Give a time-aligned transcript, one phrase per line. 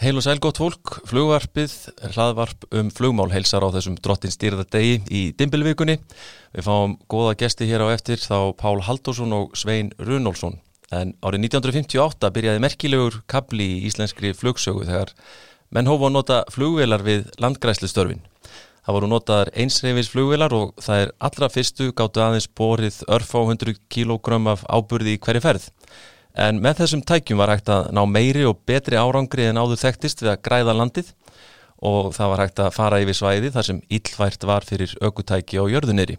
[0.00, 1.72] Heil og sæl gott fólk, flugvarpið,
[2.14, 5.98] hlaðvarp um flugmál heilsar á þessum drottin stýrða degi í Dimbilvíkunni.
[6.56, 10.56] Við fáum góða gesti hér á eftir þá Pál Haldósson og Svein Runolfsson.
[10.88, 15.12] En árið 1958 byrjaði merkilegur kabli í íslenskri flugsögu þegar
[15.68, 18.24] menn hófa að nota flugvelar við landgræslistörfin.
[18.80, 23.40] Það voru notaðar einsreifis flugvelar og það er allra fyrstu gáttu aðeins borið örf á
[23.44, 25.68] 100 kg af áburði í hverju ferð.
[26.38, 30.22] En með þessum tækjum var hægt að ná meiri og betri árangri en áður þekktist
[30.22, 31.12] við að græða landið
[31.90, 35.64] og það var hægt að fara yfir svæði þar sem íllvært var fyrir aukutæki á
[35.72, 36.18] jörðuneri.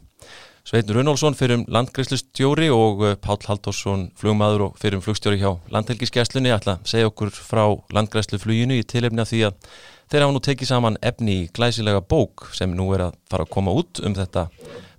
[0.62, 5.56] Sveitin Runálsson fyrir um landgræslustjóri og uh, Pál Haldósson flugmaður og fyrir um flugstjóri hjá
[5.74, 7.64] landhelgiskesslunni ætla að segja okkur frá
[7.96, 9.72] landgræslufluginu í tilefni af því að
[10.12, 13.54] þeir hafa nú tekið saman efni í glæsilega bók sem nú er að fara að
[13.54, 14.50] koma út um þetta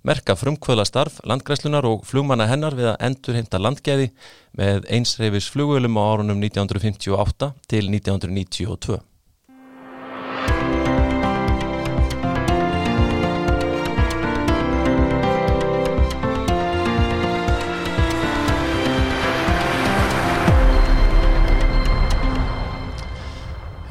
[0.09, 4.09] merka frumkvöla starf landgræslunar og flugmanna hennar við að endur heimta landgæði
[4.57, 9.01] með einsreifis flugvölum á árunum 1958 til 1992.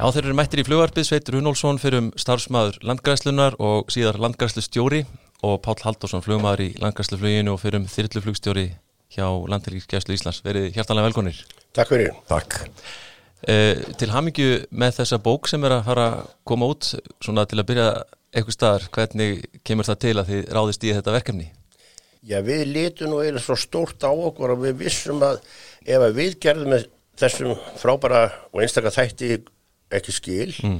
[0.03, 5.05] Já, þeir eru mættir í flugvarpið, Sveitur Hunólfsson fyrir um starfsmæður landgræslunar og síðar landgræslustjóri
[5.47, 8.65] og Pál Haldursson flugmaður í landgræslufluginu og fyrir um þyrluflugstjóri
[9.15, 9.23] hjá
[9.53, 10.41] Landhelgiskeslu Íslands.
[10.43, 11.39] Verið hjartalega velkonir.
[11.71, 12.11] Takk fyrir.
[12.27, 12.57] Takk.
[13.47, 16.91] Eh, til hamingju með þessa bók sem er að fara að koma út,
[17.23, 17.87] svona til að byrja
[18.35, 21.49] eitthvað staðar, hvernig kemur það til að þið ráðist í þetta verkefni?
[22.27, 25.39] Já, við litum nú eiginlega svo stórt á okkur og við vissum að
[25.87, 26.87] ef að við gerðum með
[27.23, 29.37] þessum frábæra og einstakar þætti
[29.99, 30.79] ekki skil, mm.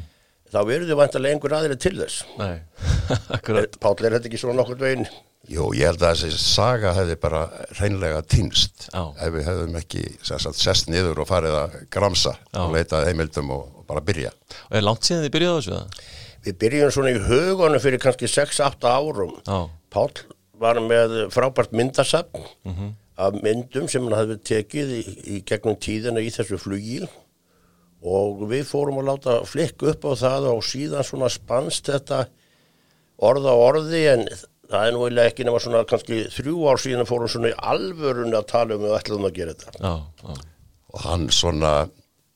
[0.54, 2.24] þá verður þið vantilega einhver aðrið til þess.
[2.40, 2.56] Nei,
[3.38, 3.78] akkurat.
[3.84, 5.08] Páll, er þetta ekki svona nokkur veginn?
[5.52, 7.42] Jú, ég held að þessi saga hefði bara
[7.76, 9.02] hreinlega týnst Já.
[9.26, 12.62] ef við hefðum ekki sagt, sest niður og farið að gramsa Já.
[12.64, 14.32] og leita að heimildum og, og bara byrja.
[14.70, 16.06] Og er langt síðan þið byrjaði á þessu það?
[16.44, 19.36] Við byrjum svona í hugunum fyrir kannski 6-8 árum.
[19.44, 19.60] Já,
[19.92, 20.24] Páll
[20.64, 22.48] var með frábært myndasafn
[23.20, 27.10] af myndum sem hann hafði tekið í, í gegnum tíðina í þessu flugíl
[28.04, 32.26] og við fórum að láta flikku upp á það og síðan svona spannst þetta
[33.24, 34.26] orða orði en
[34.74, 38.36] það er nú eiginlega ekki nema svona kannski þrjú ár síðan fórum svona í alvörun
[38.36, 39.76] að tala um við ætlum að gera þetta.
[39.80, 39.94] já,
[40.24, 40.50] já.
[40.94, 41.72] Og hann svona,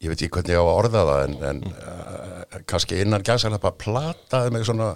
[0.01, 3.61] ég veit ekki hvernig ég á að orða það en, en uh, kannski innan gæsalega
[3.67, 4.95] bara plataði mig svona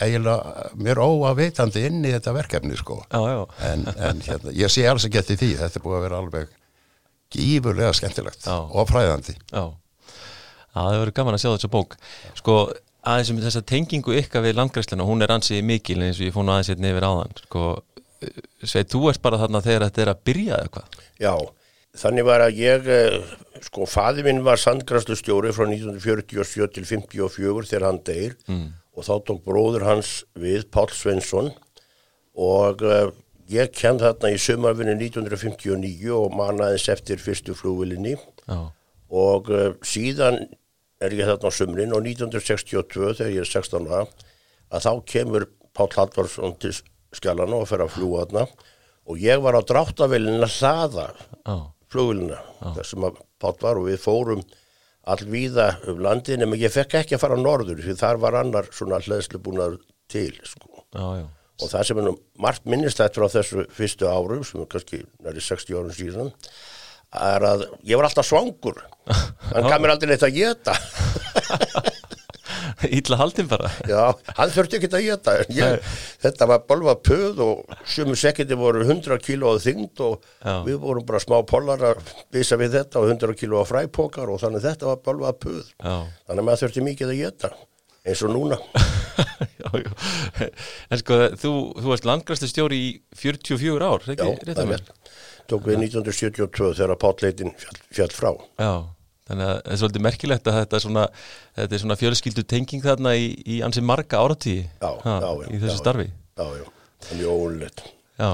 [0.00, 3.00] eiginlega mér óavitandi inn í þetta verkefni sko.
[3.10, 3.42] Já, já.
[3.72, 6.54] En, en hérna, ég sé alls ekki eftir því, þetta er búið að vera alveg
[7.34, 8.56] gífurlega skemmtilegt Já.
[8.58, 9.36] og fræðandi.
[9.50, 9.64] Já,
[10.70, 11.96] Já það hefur verið gaman að sjá þessa bók
[12.38, 12.56] Sko,
[13.10, 16.46] aðeins um þessa tengingu ykkar við landgræsluna, hún er ansið mikil eins og ég fór
[16.46, 17.64] nú aðeins hérna yfir áðan Sko,
[18.60, 21.34] Sveit, þú ert bara þarna þegar þetta er að byrja eða hvað Já,
[22.02, 23.32] þannig var að ég, eh,
[23.64, 28.68] sko, faði minn var sandgrastustjóri frá 1947 til 54 þegar hann deyr mm.
[28.94, 31.50] og þá tók bróður hans við Páll Svensson
[32.40, 33.08] og uh,
[33.50, 38.70] ég kend þarna í sumarvinni 1959 og mannaðins eftir fyrstu flugvilinni Já,
[39.10, 40.44] og uh, síðan
[41.02, 44.04] er ég þarna á sumrin og 1962 þegar ég er 16 ára
[44.70, 46.74] að þá kemur Páll Hallvarsson til
[47.14, 48.46] skjálana og fer að fljúa þarna.
[49.10, 51.54] Og ég var á dráttavelin að hlaða já,
[51.90, 52.40] flugulina
[52.76, 54.42] þessum að Páll var og við fórum
[55.10, 58.68] allvíða um landin en ég fekk ekki að fara á norður því þar var annar
[58.74, 59.78] svona hlæðslu búin
[60.10, 60.84] til sko.
[60.92, 64.68] já, já og það sem er nú margt minnistætt frá þessu fyrstu árum sem er
[64.72, 66.32] kannski næri 60 árum síðan
[67.20, 68.76] er að ég var alltaf svangur.
[69.50, 70.76] Hann kam mér aldrei neitt að geta
[72.86, 73.70] Ítla haldin bara.
[73.88, 75.88] Já, hann þurfti ekki að geta ég,
[76.22, 80.54] þetta var bolva puð og sumu sekindi voru 100 kíló að þyngd og Já.
[80.68, 84.40] við vorum bara smá pollar að bisa við þetta og 100 kíló að fræpokar og
[84.44, 85.66] þannig þetta var bolva puð.
[85.82, 85.96] Já,
[86.28, 87.52] þannig að maður þurfti mikið að geta
[88.06, 88.60] eins og núna.
[89.60, 90.46] Já, já.
[90.90, 92.86] En sko, þú, þú varst landgræslu stjóri í
[93.20, 94.28] 44 ár, já, ekki?
[94.48, 94.80] rétt það að er mér?
[94.86, 95.10] rétt
[95.50, 98.30] tók við 1972 þegar Pállleitin fjall, fjall frá.
[98.60, 98.70] Já,
[99.30, 101.04] þannig að það er svolítið merkilegt að þetta er svona,
[101.58, 105.60] þetta er svona fjölskyldu tenging þarna í, í ansi marga áratíði Já, já, já, í
[105.60, 106.08] þessu já, starfi.
[106.40, 106.66] Já, já,
[107.08, 107.84] þannig óunlegt
[108.20, 108.30] Já,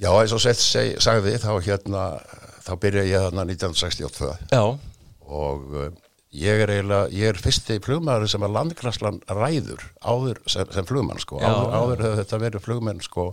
[0.00, 2.04] Já, eins og sett seg, sagði þá hérna,
[2.64, 4.62] þá byrja ég þarna 1962 já,
[5.30, 5.90] og uh,
[6.32, 11.18] ég er eiginlega, ég er fyrsti flugmaður sem að landgræslan ræður áður sem, sem flugmann
[11.22, 13.24] sko, Já, áður, áður hefur þetta verið flugmenn sko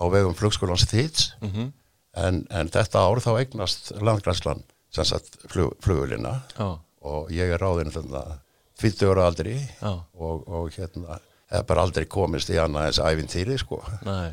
[0.00, 1.72] á vegum flugskólans þýts Mhm.
[2.16, 7.60] en, en þetta ár þá eignast landgræslan sem sagt flug, flugulina já, og ég er
[7.60, 8.38] ráðinn þarna
[8.80, 9.56] 20 ára aldri.
[9.80, 9.92] Já.
[10.18, 11.18] og, og hérna
[11.50, 13.82] hef bara aldrei komist í annað eins æfintýri sko.
[14.04, 14.32] Næ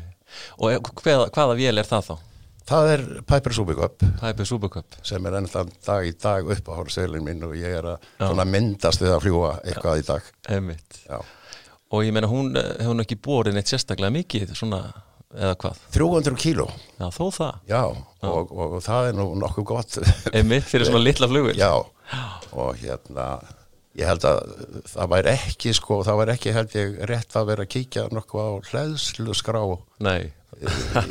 [0.58, 2.14] Og hvaða, hvaða vél er það þá?
[2.64, 4.94] Það er Piper Subicup Piper Supercup.
[5.04, 9.02] Sem er ennþann dag í dag upp á hórseilin minn og ég er að myndast
[9.04, 10.30] við að fljúa eitthvað í dag.
[10.48, 11.00] Einmitt.
[11.04, 11.18] Já.
[11.92, 14.80] Og ég meina hún eh, hefur ekki borin eitt sérstaklega mikið svona,
[15.36, 15.82] eða hvað?
[15.94, 16.66] 300 kíló,
[16.96, 17.58] Já, þó það.
[17.70, 19.98] Já, og, og, og það er nú nokkuð gott.
[20.32, 21.70] Einmitt fyrir svona litla flugul já,
[22.56, 23.28] og hérna,
[24.00, 24.40] ég held að
[24.90, 28.48] það væri ekki, sko, það væri ekki held ég rétt að vera að kíkja nokkuð
[28.48, 29.62] á hlæðslu skrá
[30.02, 30.32] Nei,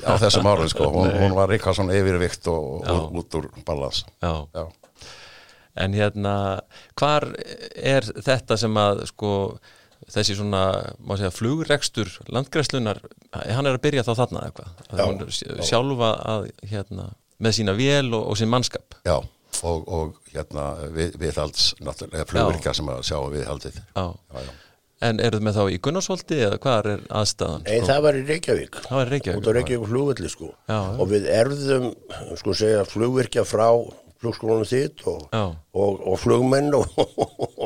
[0.07, 0.87] á þessum árum, sko.
[0.93, 4.03] Hún, hún var eitthvað svona yfirvikt og, og út úr balans.
[4.23, 4.65] já Já.
[5.73, 6.61] En hérna,
[6.99, 7.25] hvar
[7.73, 9.29] er þetta sem að sko
[10.13, 10.59] þessi svona,
[11.01, 12.99] má segja, flugrekstur landgræslunar,
[13.33, 15.23] hann er að byrja þá þarna eitthvað,
[15.65, 17.07] sjálfa að hérna,
[17.41, 19.15] með sína vél og, og sín mannskap Já,
[19.63, 23.81] og, og hérna við, viðhalds, náttúrulega flugvirkja sem að sjá viðhaldið.
[23.95, 24.05] Já.
[24.05, 24.53] Já, já.
[25.03, 27.65] En eru þið með þá í Gunnarsholti eða hvað er aðstæðan?
[27.67, 28.77] Nei, það var í Reykjavík.
[28.85, 30.49] Það var í Reykjavík, Út á Reykjavík flugvelli, sko.
[30.69, 30.93] Já, já.
[30.95, 31.89] Og við erðum,
[32.39, 33.67] sko segja, flugvirkja frá
[34.23, 35.43] flugskólanu þitt og, Já.
[35.51, 36.85] og, og flugmenn og,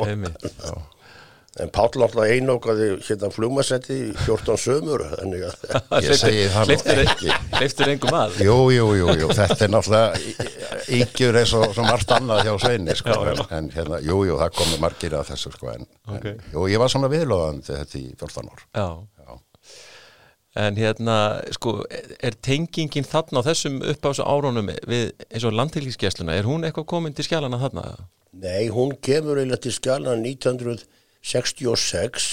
[0.07, 0.47] Einmitt.
[1.57, 5.63] En Páll alltaf einókaði hérna flugmasetti í 14 sömur, þannig að
[6.05, 7.29] ég segi það nú ekki.
[7.57, 8.39] Leiftur engum að?
[8.45, 10.67] Jú, jú, jú, jú, þetta er náttúrulega
[10.97, 13.45] yngjur eins og margt annað hjá sveinni, sko, já, já.
[13.57, 16.35] en hérna, jú, jú, það komi margir að þessu, sko, en, okay.
[16.35, 18.65] en jú, ég var svona viðlóðandi þetta í 14 ár.
[18.77, 18.87] Já.
[19.23, 19.39] já,
[20.67, 21.15] en hérna,
[21.57, 21.73] sko,
[22.21, 27.17] er tengingin þarna á þessum uppásu árónum við eins og landtilíkskessluna, er hún eitthvað komin
[27.17, 27.87] til skjálana þarna?
[28.37, 30.85] Nei, hún kemur eiginlega til skjálana 1900
[31.27, 32.27] 66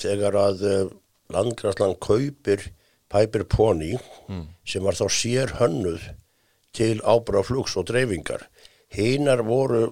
[0.00, 0.92] þegar að eh,
[1.34, 2.70] landgræslan kaupir
[3.10, 3.96] Piper Pony
[4.30, 4.44] mm.
[4.66, 6.06] sem var þá sér hönnuð
[6.76, 8.46] til ábráð flugs og dreifingar
[8.94, 9.90] hinnar voru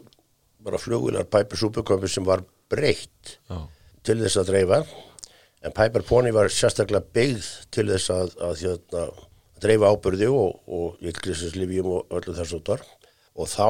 [0.62, 3.66] bara flugunar Piper Supercombi sem var breytt oh.
[4.06, 4.82] til þess að dreifa
[5.62, 9.24] en Piper Pony var sérstaklega byggð til þess að, að, að, að
[9.62, 12.84] dreifa ábyrði og, og yllgrísinslivíum og öllu þess út var
[13.38, 13.68] og þá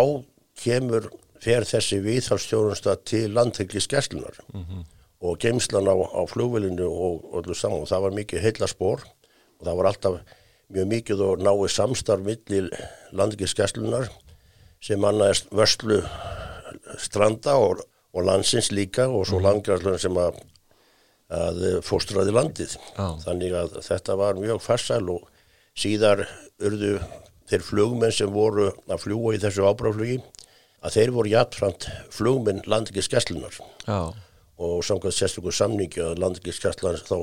[0.58, 1.08] kemur
[1.42, 4.38] fer þessi viðhalstjórnsta til landhegli skesslunar
[5.20, 9.04] og geimslan á, á flugvelinu og öllu saman og það var mikið heilla spór
[9.58, 10.18] og það var alltaf
[10.68, 12.68] mjög mikið og náið samstarf millir
[13.12, 14.10] landhegli skesslunar
[14.84, 16.02] sem annaðist vörslu
[16.98, 17.82] stranda og,
[18.14, 20.38] og landsins líka og svo landgræslan sem að,
[21.34, 22.76] að fóstraði landið.
[22.94, 23.06] Já.
[23.24, 25.26] Þannig að þetta var mjög farsæl og
[25.78, 26.26] síðar
[26.62, 26.98] urðu
[27.48, 30.20] þeir flugmenn sem voru að fljúa í þessu ábráflugi
[30.84, 37.18] að þeir voru jafnframt flugmenn landingiskesslunar og samkvæmt sérstökur samningi að landingiskesslan þá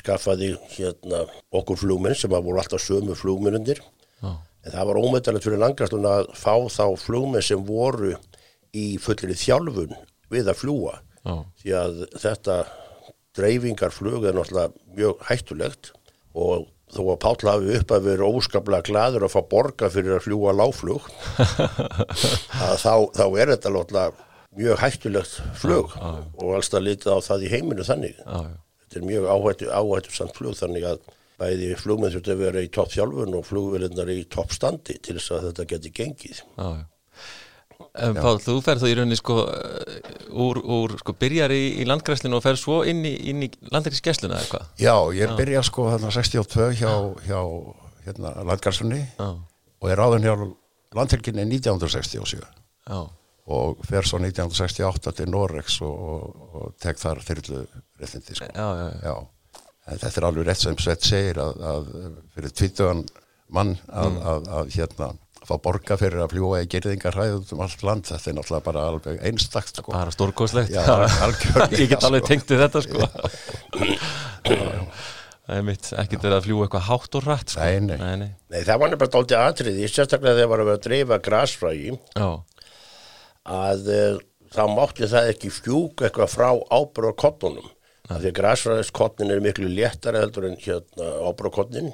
[0.00, 3.82] skaffaði hérna okkur flugmenn sem voru alltaf sömu flugmennundir
[4.20, 4.36] Já.
[4.60, 8.12] En það var ómetalegt fyrir landgræslun að fá þá flugmenn sem voru
[8.76, 9.94] í fullir þjálfun
[10.30, 10.98] við að fljúa.
[11.24, 11.34] Já.
[11.62, 12.56] Því að þetta
[13.38, 15.92] dreifingarflug er náttúrulega mjög hættulegt
[16.36, 20.24] og þó að Páll hafi upp að vera óskaplega gladur að fá borga fyrir að
[20.26, 21.06] fljúa láflug
[22.66, 24.26] að þá, þá er þetta náttúrulega
[24.58, 28.18] mjög hættulegt flug og allstað litið á það í heiminu þannig.
[28.18, 28.58] Já, já.
[28.90, 31.02] Þetta er mjög áhættu, áhættu samt flug þannig að
[31.40, 35.36] bæði flugmenn þurfti að vera í topp þjálfun og flugvelinnar í topp standi til þess
[35.36, 36.42] að þetta geti gengið.
[36.58, 36.88] Já, já.
[38.00, 39.36] En Pál, þú ferð þá í rauninni sko
[40.32, 44.36] úr, úr sko byrjar í, í landgræslinu og ferð svo inn í, inn í landgræskesluna
[44.38, 44.66] eða eitthvað?
[44.80, 46.92] Já, ég byrja sko þarna 62 hjá,
[47.28, 47.40] hjá
[48.06, 49.28] hérna, landgarsunni Já,
[49.80, 50.34] og er áðun hjá
[50.96, 53.00] landhelginni 1967 já,
[53.50, 57.64] og fer svo 1968 til Norex og, og, og tek þar þyrlu
[58.00, 58.48] réttindi sko.
[58.54, 59.10] já, já, já.
[59.10, 61.88] Já, en þetta er alveg rétt sem Svett segir að, að
[62.36, 63.04] fyrir tvítugan
[63.50, 64.18] mann að, Mm.
[64.30, 65.06] að, að hérna
[65.50, 68.84] fá borga fyrir að fljúa í gerðingar ræðum um allt land, þetta er náttúrulega bara
[68.90, 69.94] alveg einstakt sko.
[69.94, 70.74] Bara stórkoslegt.
[71.80, 72.30] Ég get alveg sko.
[72.30, 73.08] tengt við þetta sko.
[75.50, 77.64] Það er mitt, ekkert verið að fljúa eitthvað hátt og rætt sko.
[77.66, 77.96] Nei, nei.
[77.98, 78.28] nei, nei.
[78.52, 82.28] Nei, það var nefnilega dálítið atriði, sérstaklega þegar var að vera að dreifa grasfrægi Já,
[83.56, 84.20] að uh,
[84.54, 87.72] þá mátti það ekki fjúka eitthvað frá ábráðkottunum.
[88.10, 91.90] Af því að grasfræðiskotnin er miklu léttari heldur en hérna ábráðkotnin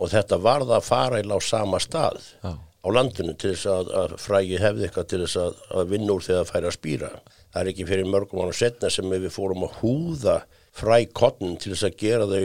[0.00, 2.52] og þetta varð að fara í á sama stað Já.
[2.80, 6.24] Á landinu til þess að, að frægi hefði eitthvað til þess að, að vinna úr
[6.24, 7.10] þegar það færi að spýra.
[7.50, 10.36] Það er ekki fyrir mörgum ára setna sem við fórum að húða
[10.80, 12.44] frækotnin til þess að gera þau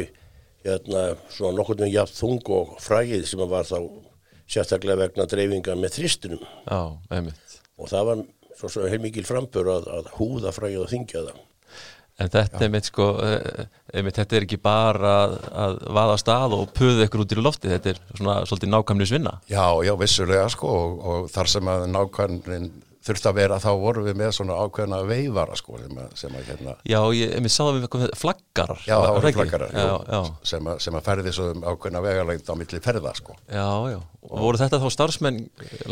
[0.65, 3.79] hérna, svona nokkur með jafn þung og frægið sem var þá
[4.49, 6.79] sérstaklega vegna dreifinga með þristinum já,
[7.13, 7.57] einmitt.
[7.81, 8.23] og það var
[8.57, 11.43] svo, svo heilmikil frambur að, að húða frægið og þingja það.
[12.15, 15.33] En þetta er mitt sko, eh, einmitt, þetta er ekki bara að,
[15.65, 19.11] að vaða á stað og puða ykkur út í lofti, þetta er svona svolítið nákvæmnis
[19.11, 19.33] vinna.
[19.51, 22.69] Já, já, vissulega sko og, og þar sem að nákvæmnin
[23.05, 26.47] þurfti að vera þá vorum við með svona ákveðna veifara sko sem að, sem að
[26.49, 30.21] hérna Já, ég, ég sá það við eitthvað flaggarar Já, það voru flaggarar Já, já,
[30.51, 33.37] sem, að, sem að ferði svo um ákveðna vegalengd á milli ferða sko.
[33.45, 33.99] já, já.
[34.25, 35.37] Og voru þetta þá starfsmenn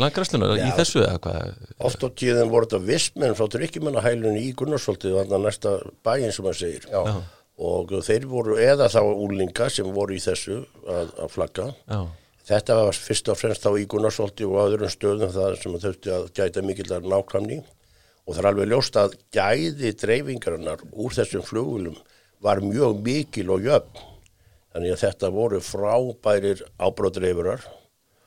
[0.00, 1.54] landgræslunar í þessu eða hvað?
[1.86, 6.46] Oft á tíðin voru þetta vissmenn frá tryggimennahælunni í Gunnarsvolti þannig að næsta bæinn sem
[6.46, 6.88] maður segir.
[6.90, 7.22] Já.
[7.70, 11.68] og þeir voru eða þá úlinga sem voru í þessu að, að flagga.
[11.86, 12.00] Já,
[12.44, 16.26] Þetta var fyrst og fremst þá í Gunnarsvolti og öðrum stöðum það sem þurfti að
[16.36, 21.96] gæta mikillar nákvæmni og það er alveg ljóst að gæði dreifingarinnar úr þessum flugulum
[22.44, 24.02] var mjög mikil og jöfn.
[24.74, 27.64] Þannig að þetta voru frábærir ábróðdreifurar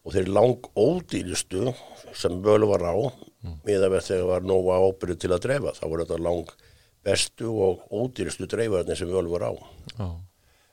[0.07, 1.73] og þeir lang ódýristu
[2.17, 2.95] sem völu var á
[3.67, 5.75] með að verð þegar var nóga ábyrðu til að dreifa.
[5.77, 6.55] Það voru þetta lang
[7.05, 9.53] bestu og ódýristu dreifarnir sem völu var á.
[9.97, 10.26] já,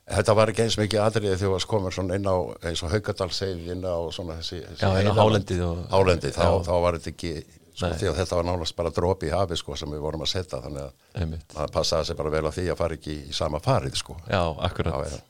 [0.05, 2.35] Þetta var ekki eins mikið atriðið þegar það komur inn á
[2.69, 6.43] eins og Haugadalsseið inn á svona þessi, þessi Já, inn á hálendið og- Hálendið, þá,
[6.45, 6.51] Já.
[6.67, 7.31] þá var þetta ekki
[7.75, 10.29] sko, því að þetta var nálast bara dropi í hafi sko sem við vorum að
[10.35, 13.33] setja þannig að einmitt maður passaði sig bara vel á því að fara ekki í
[13.33, 14.17] sama farið sko.
[14.29, 15.21] Já, akkurat Já, já.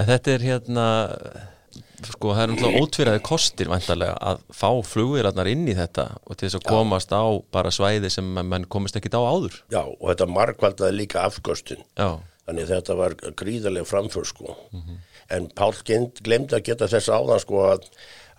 [0.00, 0.86] En þetta er hérna
[2.08, 6.48] sko, það er umtlað ótvíraði kostir vantarlega að fá flugvélarnar inn í þetta og til
[6.48, 10.28] þess að komast á bara svæði sem mann komist ekkit á áður Já, og þetta
[10.32, 11.84] markvaldaði líka afgöstin.
[12.00, 12.16] Já,
[12.50, 14.56] Þannig þetta var gríðarlega framför sko.
[15.30, 17.84] En Pál glemdi að geta þess áðan sko að,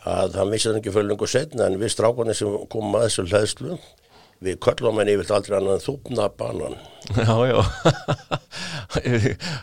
[0.04, 3.24] að hann vissi það ekki fyrir lengur setna en við strákunni sem komum að þessu
[3.30, 3.78] hlæðslu
[4.42, 6.76] við köllum henni yfir aldrei annan en þúpna banan.
[7.24, 7.62] já, já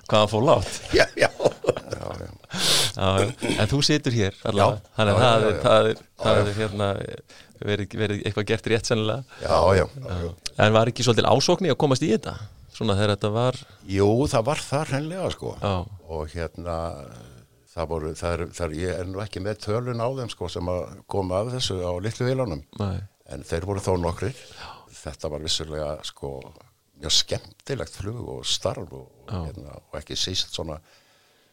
[0.09, 1.29] Hvað hann fór látt Já, já.
[1.29, 2.31] Já, já.
[2.97, 3.27] já.
[3.59, 4.93] En þú situr hér allavega Já.
[4.97, 5.91] Þannig að það, það
[6.23, 6.89] það er hérna
[7.59, 9.85] verið, verið eitthvað gert rétt sennilega Já, já.
[10.57, 12.39] En var ekki svolítil ásókn í að komast í þetta?
[12.79, 13.59] Svona þegar þetta var
[13.91, 15.75] Jú, það var það hreinlega sko Já.
[16.15, 16.77] og hérna
[17.73, 20.51] það voru, það er, það er, ég er nú ekki með tölun á þeim sko
[20.53, 23.01] sem að koma af þessu á litlu vilunum Nei.
[23.35, 24.39] en þeir voru þó nokkrir
[24.99, 26.33] þetta var vissulega sko
[26.99, 30.79] mjög skemmtilegt flug og starf og, hérna, og ekki síst svona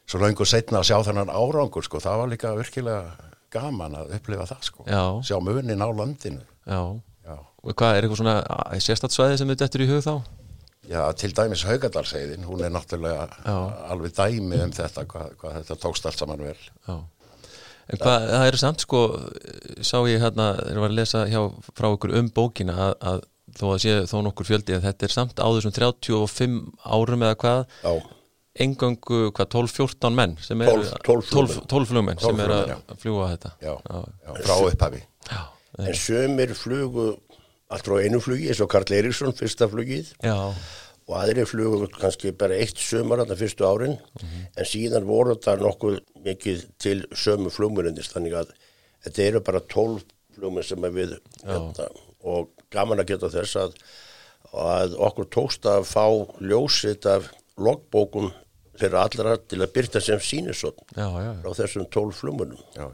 [0.05, 4.47] svo löngu setna að sjá þennan árangur sko, það var líka virkilega gaman að upplifa
[4.49, 5.03] það sko Já.
[5.25, 6.81] sjá munin á landinu Já
[7.25, 7.37] Já.
[7.65, 10.13] Og hvað er eitthvað svona sérstatsvæði sem þetta eftir í hug þá?
[10.89, 13.55] Já, til dæmis Haugadalseiðin, hún er náttúrulega Já.
[13.89, 16.57] alveg dæmi um þetta, hvað, hvað þetta tókst allt saman vel.
[16.87, 16.97] Já.
[17.85, 18.99] En hvað, það er samt sko,
[19.85, 21.41] sá ég hérna, þegar ég var að lesa hjá
[21.77, 23.23] frá ykkur um bókina að, að
[23.55, 26.55] þó að sé þó nokkur fjöldi að þetta er samt á þessum 35
[26.97, 27.93] árum eða hvað, Já,
[28.65, 31.67] engöngu hvað 12-14 menn sem er 12 12 flugmenn.
[31.75, 33.51] 12 flugmenn sem 12 er flugmenn, að fljúa þetta.
[33.61, 34.01] Já, Já.
[34.25, 35.01] já, frá upphafi.
[35.29, 35.41] Já.
[35.85, 37.05] en sömur flugu
[37.73, 40.35] allt frá einu flugi eins og Karl Eiríksson fyrsta flugið Já.
[41.05, 45.99] og aðri flugu kannski bara eitt sömur þarna fyrstu árin en síðan voru þetta nokkuð
[46.25, 48.53] mikið til sömu flugmurindist þannig að
[49.05, 50.03] þetta eru bara 12
[50.35, 51.87] flugmur sem er við hérna,
[52.25, 53.77] og gaman að geta þess að,
[54.53, 56.05] að okkur tókst að fá
[56.41, 58.31] ljósitt af logbókum
[58.75, 60.19] fyrir allra til að byrta sem
[61.23, 61.31] já.
[61.41, 62.89] á þessum 12 flugmurnum Já,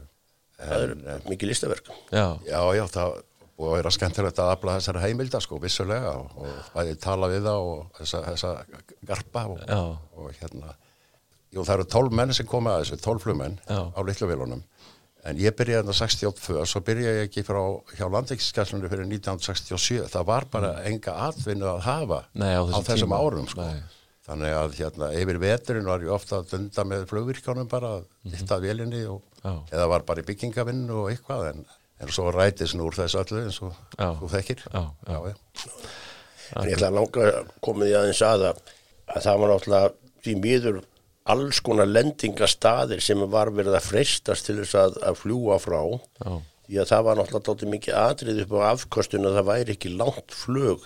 [0.62, 2.38] það er mikið listaverk Já.
[2.46, 3.20] já, já það
[3.62, 7.46] búið að vera skemmtilegt að afla þessari heimilda, sko, vissulega og, og bæði tala við
[7.46, 8.52] það og þessa, þessa
[9.12, 9.62] garpa og,
[10.18, 10.74] og hérna,
[11.54, 14.66] jú, það eru 12 menn sem koma að þessu, 12 flugmenn á litlu vilunum.
[15.22, 17.60] En ég byrjaði þetta 68, svo byrjaði ég ekki frá
[17.94, 20.08] hjá landvíkskesslunni fyrir 1967.
[20.10, 23.20] Það var bara enga atvinnu að hafa Nei, á þessum þessum tíma.
[23.22, 23.66] árum, sko.
[23.68, 24.00] Nei.
[24.26, 28.58] Þannig að hérna, yfir veturinn var ég ofta að dunda með flugvirkjónum bara, að hitta
[28.62, 29.54] vélinni og, Já.
[29.74, 31.62] eða var bara í byggingavinnu og eitthvað, en,
[32.02, 33.74] en svo rætist nú úr þessu öllu eins og
[34.20, 34.64] þú þekkir.
[34.68, 35.18] Já, já.
[35.30, 35.34] já.
[36.52, 37.28] En ég ætla að langa
[37.64, 38.62] koma því aðeins að að,
[39.08, 39.92] að það var náttúrulega
[40.22, 40.80] því miður
[41.32, 45.80] alls konar lendingastaðir sem var verið að freistast til þess að, að fljúa frá.
[46.22, 46.32] Já.
[46.66, 49.94] Því að það var náttúrulega dálítið mikið atrið upp á afkostinu að það væri ekki
[49.94, 50.84] langt flug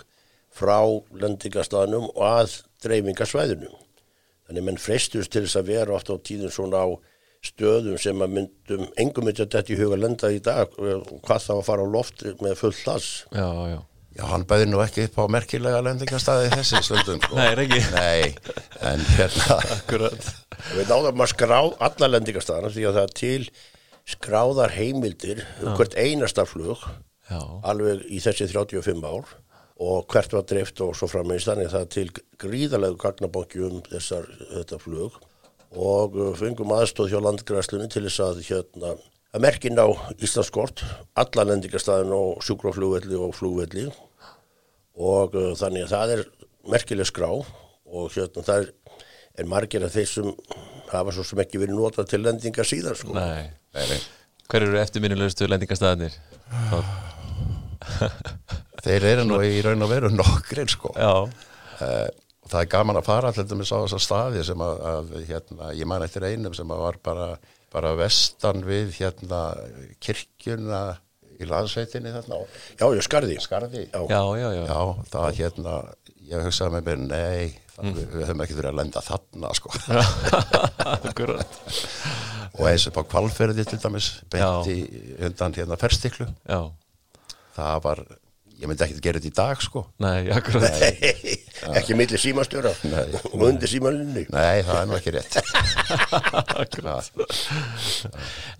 [0.57, 0.79] frá
[1.21, 2.55] lendingastaðnum og að
[2.85, 3.69] dreifingasvæðinu.
[4.47, 6.87] Þannig menn freistust til þess að vera oft á tíðum svona á
[7.45, 11.45] stöðum sem að myndum, engum myndi að þetta í huga lenda í dag og hvað
[11.51, 13.11] var að fara á loft með full hlass.
[13.31, 13.79] Já, já.
[14.17, 17.37] Já, hann bæði nú ekki upp á merkilega lendingastæði þessi stundum, sko.
[17.37, 17.81] Nei, ekki.
[17.93, 18.31] Nei,
[18.89, 20.29] en hérna, Akkurat.
[20.73, 23.49] Við náðum að skrá alla lendingarstaðana því að það er til
[24.07, 26.81] skráðar heimildir um hvert einasta flug
[27.29, 27.41] Já.
[27.67, 29.35] alveg í þessi 35 ár
[29.77, 32.07] og hvert var dreift og svo frammeins þannig að það til
[32.41, 34.25] gríðalegu gagnabóki um þessar,
[34.55, 35.19] þetta flug
[35.75, 38.95] og uh, fengum aðstóð hjá landgræslunni til þess að hérna
[39.35, 39.87] að merkin á
[40.23, 40.83] Íslandskort
[41.19, 43.87] alla lendingarstaðin og sjúkraflugvelli og flugvelli
[44.97, 46.23] og uh, þannig að það er
[46.71, 48.69] merkileg skrá og hérna það er,
[49.37, 50.31] er margir af þeir sem
[50.91, 53.15] hafa svo sem ekki verið notað til lendingar síðan sko.
[53.17, 53.49] Nei.
[53.75, 53.99] nei, nei.
[54.47, 56.15] Hver eru eftirminnilegustu lendingastæðinir?
[58.87, 62.07] þeir eru nú í raun og veru nokkrir sko Já, uh,
[62.47, 65.65] og það er gaman að fara allir með sá þessar staði sem að, að hérna,
[65.75, 67.25] ég man eftir einum sem að var bara,
[67.75, 69.41] bara vestan við hérna
[69.99, 70.79] kirkjuna
[71.37, 72.35] í landsveitinni þarna
[72.79, 73.35] Já, ég skarði.
[73.43, 73.99] Skarði Já.
[74.09, 74.63] já, já, já.
[74.71, 75.73] Já, það hérna,
[76.31, 77.43] ég hugsaði með mér, nei,
[77.75, 79.69] það, við, við höfum ekki verið að lenda þarna, sko.
[82.57, 84.49] Og eins upp á kvalferði til dæmis, beint Já.
[84.71, 84.73] í
[85.27, 86.61] undan hérna ferstiklu, Já,
[87.59, 87.99] það var,
[88.57, 89.85] ég myndi ekki gera þetta í dag, sko.
[90.01, 90.65] nei, akkurat.
[91.75, 92.71] Ekki milli símastjóra
[93.31, 94.23] og undir símalinni.
[94.33, 95.33] Nei, það er nú ekki rétt.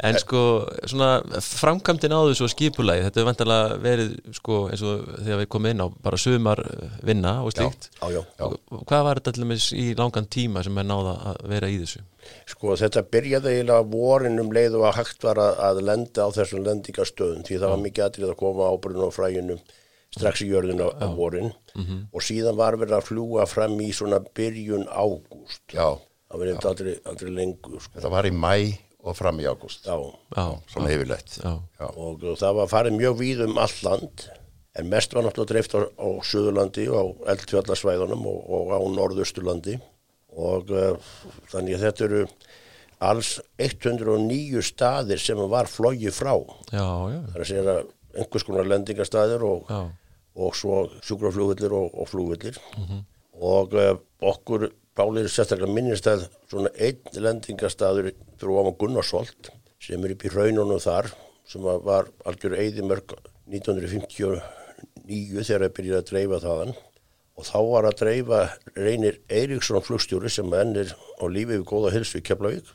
[0.07, 0.41] En sko,
[0.87, 1.09] svona
[1.43, 5.83] framkvæmdin á þessu skipulagi, þetta er vantarlega verið sko eins og þegar við komum inn
[5.83, 6.61] á bara sumar
[7.05, 7.89] vinna og slíkt.
[7.97, 8.21] Já, já.
[8.45, 11.79] Og Hvað var þetta allir með í langan tíma sem er náða að vera í
[11.81, 12.03] þessu?
[12.51, 16.29] Sko þetta byrjaði eiginlega vorin um leið og að hægt var að, að lenda á
[16.35, 19.57] þessum lendingastöðum því það var mikið atrið að koma ábyrðin og fræginu
[20.15, 21.51] strax í jörðin á, á vorin.
[22.13, 25.63] Og síðan var verið að fljúa fram í svona byrjun ágúst.
[26.27, 27.93] Það verið aldrei, aldrei lengur sko.
[27.97, 28.55] þetta var í mæ
[29.07, 29.85] og fram í ágúst,
[30.67, 30.89] svona
[31.79, 34.25] já, og það var farið mjög víð um allt land
[34.77, 39.77] en mest var náttúrulega dreift á, á Suðurlandi og á eldfjallarsvæðunum og, og á Norðausturlandi.
[40.37, 40.97] Og uh,
[41.49, 42.21] þannig að þetta eru
[43.07, 46.33] alls 109 staðir sem var flógi frá.
[46.69, 47.77] Já, já, það er að segja
[48.17, 49.71] einhvers konar lendingastaðir og,
[50.35, 52.59] og svo sjúkraflugvillir og, og flugvillir
[53.37, 53.95] og uh,
[54.25, 58.07] okkur Pálir sérstaklega minnist að svona einn lendingastaður
[58.39, 59.49] fyrir ofan Gunnarsholt
[59.83, 61.11] sem er upp í raununum þar
[61.45, 63.13] sem var algjör eðimörk
[63.45, 64.41] 1959
[65.45, 66.73] þegar það byrjaði að dreifa þaðan.
[67.37, 68.39] Og þá var að dreifa
[68.73, 72.73] reynir Eiríksson flugstjóri sem enn er á lífi við góða hilsu í Keflavík.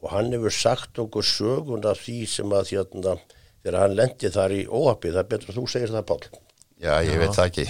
[0.00, 3.18] Og hann hefur sagt okkur sögun af því sem að hérna,
[3.62, 6.22] þegar hann lendi þar í óhappið, það er betur að þú segir það Pál.
[6.82, 7.64] Já, ég veit það ekki.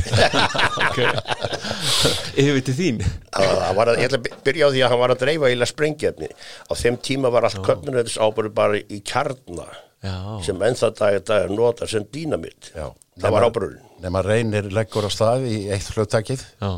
[2.41, 3.03] Yfir til þín.
[3.29, 5.51] Það það var að, ég ætla að byrja á því að hann var að dreifa
[5.53, 6.31] íla sprengjefni.
[6.65, 9.69] Á þeim tíma var allt köpnunöðis ábyrðu bara í kjarna
[10.03, 12.73] Já, sem ennþá dag er dag er nota sem dýnamitt.
[12.73, 12.89] Já.
[13.21, 13.79] Það var ábyrðun.
[14.03, 16.71] Nefn reynir leggur á stað í eitt fljóttakið já,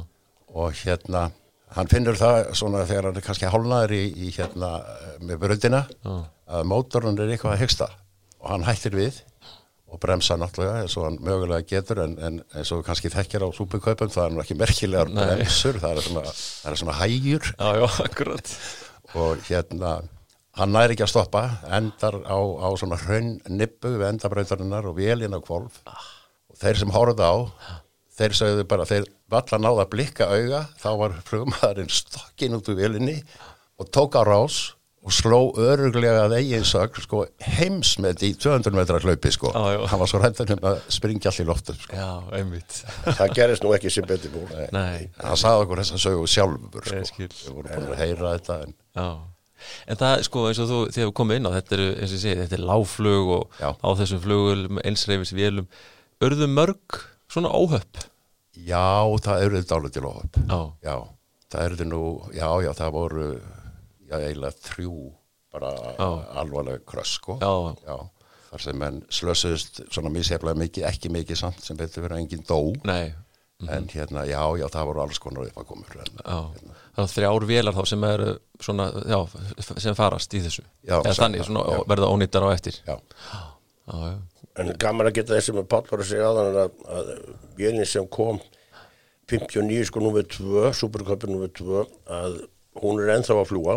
[0.58, 1.28] og hérna,
[1.78, 5.84] hann finnur það svona þegar hann er kannski hálnaður í, í hérna eh, með bröndina
[6.04, 7.88] að mótorun er eitthvað að hyggsta
[8.44, 9.20] og hann hættir við
[9.94, 13.48] og bremsa náttúrulega eins og hann mögulega getur en, en eins og kannski þekkjar á
[13.54, 15.22] súpukaupum það er nú ekki merkilegar Nei.
[15.22, 17.52] bremsur það er svona, það er svona hægjur.
[17.54, 17.86] Já, já,
[19.14, 19.94] og hérna
[20.58, 21.44] hann næri ekki að stoppa
[21.78, 27.26] endar á, á svona hraun nippu við endabrautarinnar og vélina kvolf og þeir sem horfðu
[27.26, 27.34] á
[28.14, 32.78] þeir sögðu bara, þeir valla náða að blikka auga, þá var flugmaðurinn stokkin út úr
[32.78, 33.16] vélinni
[33.80, 34.73] og tók á rás
[35.04, 37.24] og sló öruglega að eigin sög sko,
[37.58, 39.50] heimsmet í 200 metra hlaupi sko.
[39.52, 41.92] Hann var svo hættan um að springja allir loftum sko.
[41.98, 42.78] Já, einmitt.
[43.04, 44.54] Það gerist nú ekki sem betur búr.
[44.72, 47.20] Nei, hann sagði okkur þess að sögu sjálfur sko.
[47.20, 49.08] við vorum búin að heyra þetta en já.
[49.88, 52.16] En það, sko, eins og þú, þegar við komum inn á, þetta er, eins og
[52.18, 53.68] ég segi, þetta er láflug og Já.
[53.80, 55.68] á þessum flugul, einsreifis vélum,
[56.24, 56.98] örðu mörg
[57.32, 58.02] svona óhöpp?
[58.54, 58.84] já,
[59.24, 60.96] það eru þetta alveg til óhöpp Já, Já,
[61.54, 62.02] það eru nú,
[62.36, 63.24] já, já, það voru,
[64.20, 64.94] já, eiginlega þrjú
[65.54, 65.70] bara
[66.40, 67.36] alvarlega kröss, sko.
[67.40, 67.98] já,
[68.50, 72.46] þar sem menn slösuðust svona misjaflega mikið, ekki mikið samt sem betur verið að enginn
[72.48, 73.12] dó, nei,
[73.70, 75.74] en hérna, já, já, það voru alls konar upp að.
[76.02, 76.74] En, já.
[76.94, 78.26] Það er þrjár vélar þá sem eru
[78.62, 79.18] svona, já,
[79.82, 80.62] sem farast í þessu.
[80.84, 81.80] Já, Eða sem- þannig, svona, já.
[81.90, 82.80] verða ónýttar á eftir.
[82.86, 82.98] já,
[83.84, 84.18] Já, já,
[84.56, 87.08] En gaman að geta þessi með Páll var að segja aðan að, að
[87.58, 88.38] vélinn sem kom
[89.30, 91.80] 59 sko númið 2, superköpur númið 2,
[92.12, 92.36] að
[92.82, 93.76] hún er ennþá að fljúa.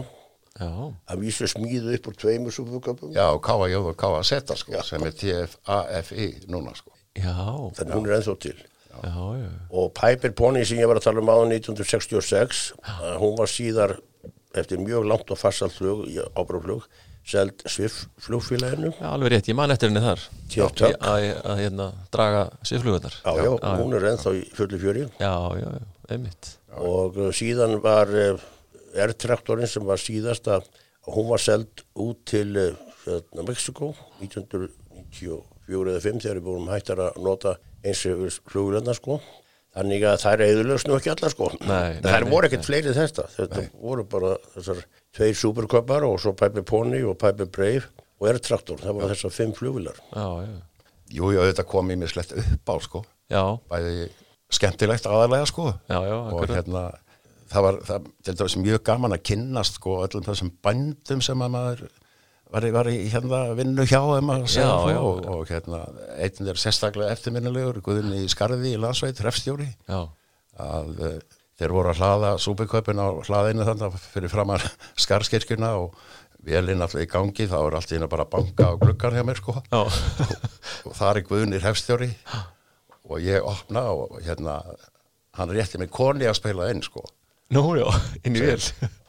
[0.59, 0.69] Já,
[1.13, 3.11] Að vísu smíðu upp úr tveimur superköpum.
[3.15, 3.67] já, K.A.
[3.73, 4.23] Jóð og K.A.
[4.27, 6.91] Zeta, sko, sem er TF-AFI núna, sko.
[7.17, 7.35] já,
[7.77, 8.57] Þannig hún er ennþá til.
[8.97, 12.61] já, já, og Piper Pony sem ég var að tala um áður 1966
[12.97, 13.97] að hún var síðar
[14.57, 16.87] eftir mjög langt og farsalt flug, ábrúflug
[17.27, 20.21] seld Swift flugfélaginu já, alveg rétt, ég man eftir henni þar.
[20.57, 23.17] Að, að, hérna, draga sviðflugutar.
[23.21, 26.53] já, já, hún er ennþá í fullu fjöri Já, já, já, einmitt.
[26.79, 28.39] og uh, síðan var uh,
[29.05, 30.61] R-traktorinn sem var síðasta
[31.07, 37.03] hún var seld út til uh, hérna, Mexiko 1994 eða 5 þegar við vorum hættar
[37.07, 39.19] að nota eins og flugulenda sko.
[39.77, 41.51] Þannig að þær eðurlega nú ekki allar sko.
[41.61, 42.67] Nei, nei, þær nei, voru ekkert nei.
[42.71, 43.25] fleiri þetta.
[43.35, 44.79] Þetta voru bara þessar
[45.17, 47.85] tveir superköpar og svo Piper Pony og Piper Brave
[48.17, 50.55] og R-traktor, það voru þessar fimm flugular Já, já,
[51.07, 54.09] Jú, jú, þetta kom í mig slett upp á, sko, já, bæði
[54.51, 55.69] skemmtilegt aðalega, sko.
[55.87, 56.87] já, já, og hérna
[57.51, 61.53] það var það, til dæmis mjög gaman að kynnast sko öllum þessum bændum sem að
[61.55, 61.83] maður
[62.51, 64.99] var, í- var í hérna vinnu hjá þeim að segja Já, já.
[65.03, 65.81] og, og hérna
[66.17, 69.67] einn er sérstaklega eftirminnilegur Guðin í Skarði í landsveit, refstjóri.
[69.87, 70.03] Já,
[70.63, 71.17] að uh,
[71.59, 74.63] þeir voru að hlaða súpiköpun á hlaðinu þannig fyrir framan
[75.03, 75.97] skarskirkjuna og
[76.47, 79.23] velinn alltaf í gangi þá er allt í hérna bara að banka á gluggar hjá
[79.27, 79.55] mér sko.
[79.67, 79.81] Já,
[80.87, 82.11] og það er Guðnir hefstjóri
[83.07, 84.59] og ég opna og hérna
[85.37, 87.03] hann rétti mig koni að spila inn sko
[87.55, 87.87] nú já,
[88.27, 88.61] inn í vel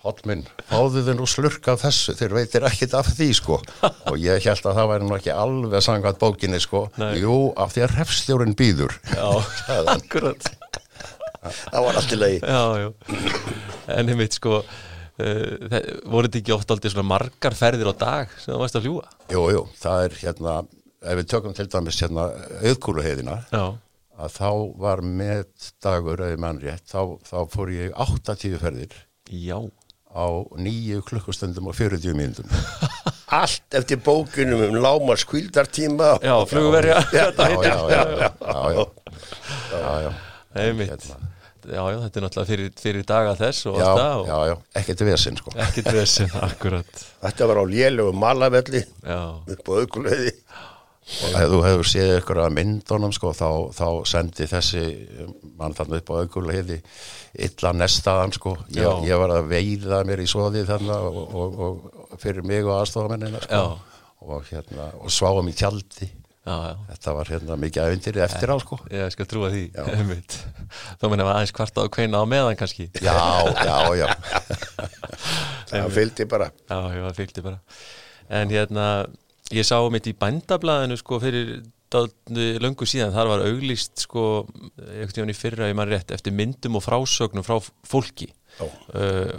[0.04, 3.56] Holl minn, fáðu þið nú slurk af þessu, þeir veitir ekkit af því sko.
[4.12, 7.16] Og ég held að það væri nú ekki alveg sangvært bókinni sko, Nei.
[7.24, 8.94] jú, af því að refstjórin býður.
[9.10, 9.26] Já,
[9.96, 10.46] akkurat.
[11.42, 12.38] Það var allt í lagi.
[12.46, 13.26] Já, já.
[13.98, 18.54] En einmitt sko uh, voru þetta ekki oft aldrei svona margar ferðir á dag sem
[18.54, 19.04] þú varst að fljúa?
[19.34, 20.56] Jú, jú, það er hérna,
[21.02, 22.30] ef við tökum til dæmis hérna
[22.62, 23.64] auðkúluheiðina, Já,
[24.18, 24.50] að þá
[24.82, 25.44] var með
[25.84, 28.96] dagur, eða mann rétt, þá, þá fór ég 8-10 ferðir
[29.30, 29.58] já,
[30.10, 30.26] á
[30.58, 32.50] 9 klukkustundum og 40 mínútum.
[33.38, 38.02] allt eftir bókunum um lámars kvildartíma já, flugverja já, já, já, já, já,
[38.48, 38.86] já,
[39.72, 40.12] já, já.
[40.58, 40.90] Einmitt.
[40.90, 41.28] Hérna.
[41.68, 44.36] Já, já, þetta er náttúrulega fyrir, fyrir daga þess og Já, allt það og já,
[44.48, 45.52] já, ekkert vesinn sko.
[45.66, 47.02] ekkert vesinn, akkurat.
[47.26, 49.20] Þetta var á lélegu malavelli Já,
[49.52, 50.32] upp á aukuleiði
[51.08, 54.82] og ef þú hefur séð ykkur að myndunum sko, þá, þá sendi þessi
[55.58, 56.78] mann þannig upp á aukuleiði
[57.48, 58.54] illa nestaðan sko.
[58.76, 62.78] ég, ég var að veiða mér í svoðið þannig og, og, og fyrir mig og
[62.80, 63.66] aðstofamennina sko.
[64.28, 66.08] Og, hérna, og sváum í tjaldi.
[66.48, 66.74] Já, já.
[66.88, 68.78] Þetta var hérna mikið aðvindir eftir á sko.
[68.90, 69.62] Ég skal trúa því,
[69.98, 70.36] einmitt.
[70.98, 72.88] Þá meina aðeins kvarta á kveina á meðan kannski.
[73.04, 73.14] Já,
[73.52, 74.08] já, já.
[75.70, 76.48] Það fylgdi bara.
[76.64, 77.58] Já, já, það fylgdi bara.
[78.40, 78.86] En hérna,
[79.54, 81.58] ég sá mitt í bændablaðinu sko fyrir
[82.60, 84.22] löngu síðan, þar var auglýst sko,
[84.76, 87.56] einhvern tíðan í fyrra, ég mann rétt eftir myndum og frásögnum frá
[87.88, 88.28] fólki.
[88.60, 89.38] Uh,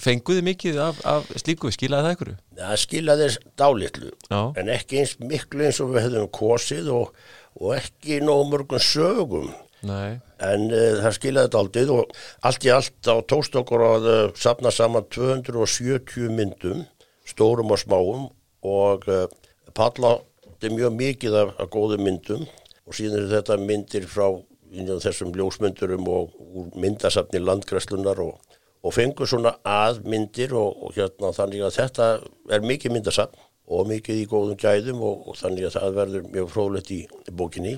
[0.00, 2.30] Fenguði mikið af, af slíku, skilaði það ykkur?
[2.60, 7.14] það skilaði dálitlu Já, en ekki eins miklu eins og við hefðum kosið og,
[7.56, 9.48] og ekki nóg mörgum sögum.
[9.88, 12.12] Nei, en uh, það skilaði daldið og
[12.44, 16.84] allt í allt á tókst okkur að uh, safna saman 270 myndum
[17.28, 18.28] stórum og smáum
[18.66, 19.24] og uh,
[19.74, 20.18] Palla
[20.60, 22.46] átti mjög mikið af, af góðum myndum
[22.86, 24.26] og síðan er þetta myndir frá
[24.70, 26.34] þessum ljósmyndurum og
[26.78, 28.36] myndasafni landgræslunar og,
[28.84, 32.10] og fengur svona að myndir og, og hérna þannig að þetta
[32.52, 36.50] er mikið myndasafn og mikið í góðum gæðum og, og þannig að það verður mjög
[36.54, 37.00] fróðlegt í
[37.38, 37.76] bókinni.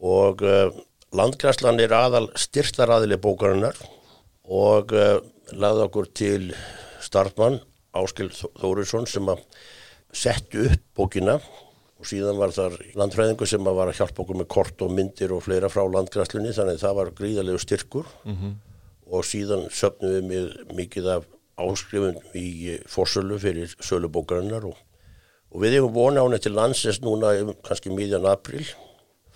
[0.00, 0.68] Og uh,
[1.16, 3.78] landgræslan er aðal styrtaraðili bókarinnar
[4.44, 5.18] og uh,
[5.56, 6.52] laði okkur til
[7.00, 7.60] starfmann
[7.96, 9.42] Áskil Þórisson sem að
[10.12, 11.38] settu upp bókina
[12.00, 15.42] og síðan var þar landfræðingu sem var að hjálpa okkur með kort og myndir og
[15.44, 18.06] fleira frá landgræslunni þannig að það var gríðalegu styrkur.
[18.24, 18.54] -hmm.
[19.10, 21.24] og síðan söpnum við með mikið af
[21.58, 24.76] áskrifun í forsölu fyrir sölubókarinnar og,
[25.50, 27.34] og við hefum vonað hún til landsins núna
[27.66, 28.64] kannski miðjan april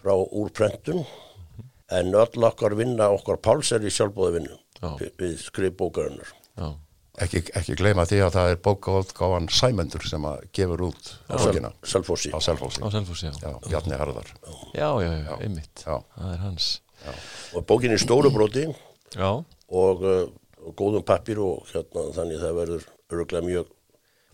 [0.01, 1.05] frá úrprentun.
[1.91, 4.97] En öll okkar vinna okkar páls er í sjálfbóðavinnu Já.
[4.99, 6.69] við, við skrifbókarinnar já,
[7.23, 11.71] ekki, ekki gleyma því að það er bókaútgáfan Sæmundur sem að gefur út bókina.
[11.87, 12.33] Selfossi.
[12.35, 12.83] Á Selfossi.
[12.83, 13.37] Á Selfossi, já.
[13.43, 14.33] Já, Bjarni Harðar.
[14.75, 15.85] Já, já, já, einmitt.
[15.85, 16.01] Já.
[16.17, 16.71] Það er hans.
[17.55, 18.65] Og bókin er stóru broti
[19.15, 19.31] Já,
[19.69, 20.25] og, uh,
[20.65, 23.73] og góðum pappir og hérna þannig það verður öruglega mjög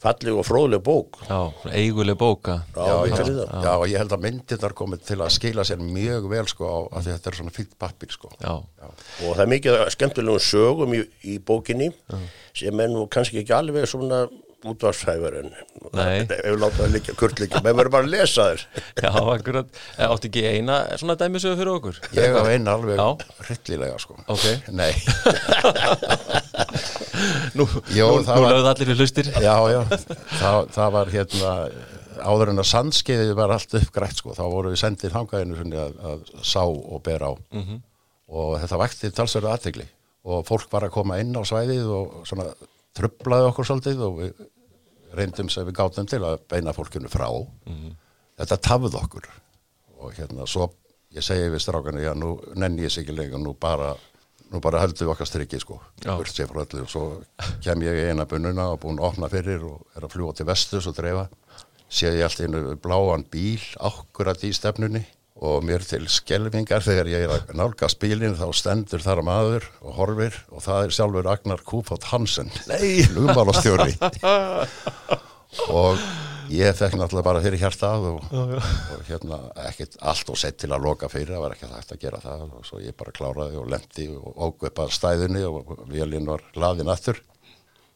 [0.00, 1.18] falleg og fróðleg bók.
[1.28, 1.38] Já,
[1.76, 5.32] eiguleg bóka Já, já, við já, já, og ég held að myndirnar komið til að
[5.36, 8.30] skila sér mjög vel sko á að að þetta er svona fýtt pappir sko.
[8.40, 11.02] Já, og það er mikið skemmtilegum sögum í,
[11.34, 11.90] í bókinni
[12.56, 14.24] sem er nú kannski ekki alveg svona
[14.60, 15.46] útvarshæfur en
[15.96, 18.64] við láta það líka kurt líka, menn verður bara að lesa þér
[19.06, 19.70] já, akkurat.
[19.96, 22.00] Eh, Áttu ekki eina svona dæmisögu fyrir okkur?
[22.16, 23.08] ég á einn alveg Já.
[23.46, 24.18] hryllilega sko.
[24.28, 24.44] Ok.
[24.76, 24.92] nei,
[27.58, 29.30] Nú, Jó, nú, nú lögðu allir við hlustir.
[29.42, 31.54] Já, já það, það var hérna
[32.20, 36.26] áður en að sandskeiði var allt uppgrætt sko, þá voru við sendið hangaðinu að, að
[36.44, 37.34] sá og bera á.
[37.54, 37.80] -hmm.
[38.28, 39.86] og þetta vakti talsverðu aðtegli
[40.30, 42.50] og fólk var að koma inn á svæðið og svona
[42.96, 44.44] trublaði okkur svolítið og við
[45.16, 47.26] reyndum sem við gátum til að beina fólkinu frá.
[48.38, 49.26] Þetta tafði okkur.
[50.00, 50.70] Og hérna svo
[51.16, 53.94] ég segi við strákanu, já nú nenni ég sig ekki lengur, nú bara
[54.50, 55.78] nú bara höldum við okkar strikki sko.
[56.10, 56.26] Og
[56.90, 57.04] svo
[57.64, 60.48] kem ég í eina bunnuna og búin að opna fyrir og er að fljúa til
[60.48, 61.28] vestus og dreifa.
[61.90, 65.04] Sé ég allt einu bláan bíl akkurat í stefnunni
[65.40, 69.94] og mér til skelvingar þegar ég er að nálgast bílinn þá stendur þar maður og
[69.96, 73.06] horfir og það er sjálfur Agnar Kúfátt Hansen Nei.
[73.14, 73.96] lugmálastjóri
[75.80, 76.02] og
[76.50, 80.84] ég fekk náttúrulega bara fyrir hjartað og, og hérna ekkert allt og sett til að
[80.86, 82.44] loka fyrir, það var ekki hægt að gera það.
[82.58, 87.20] Og svo ég bara kláraði og lendi og að stæðunni og vélinn var laðin aftur.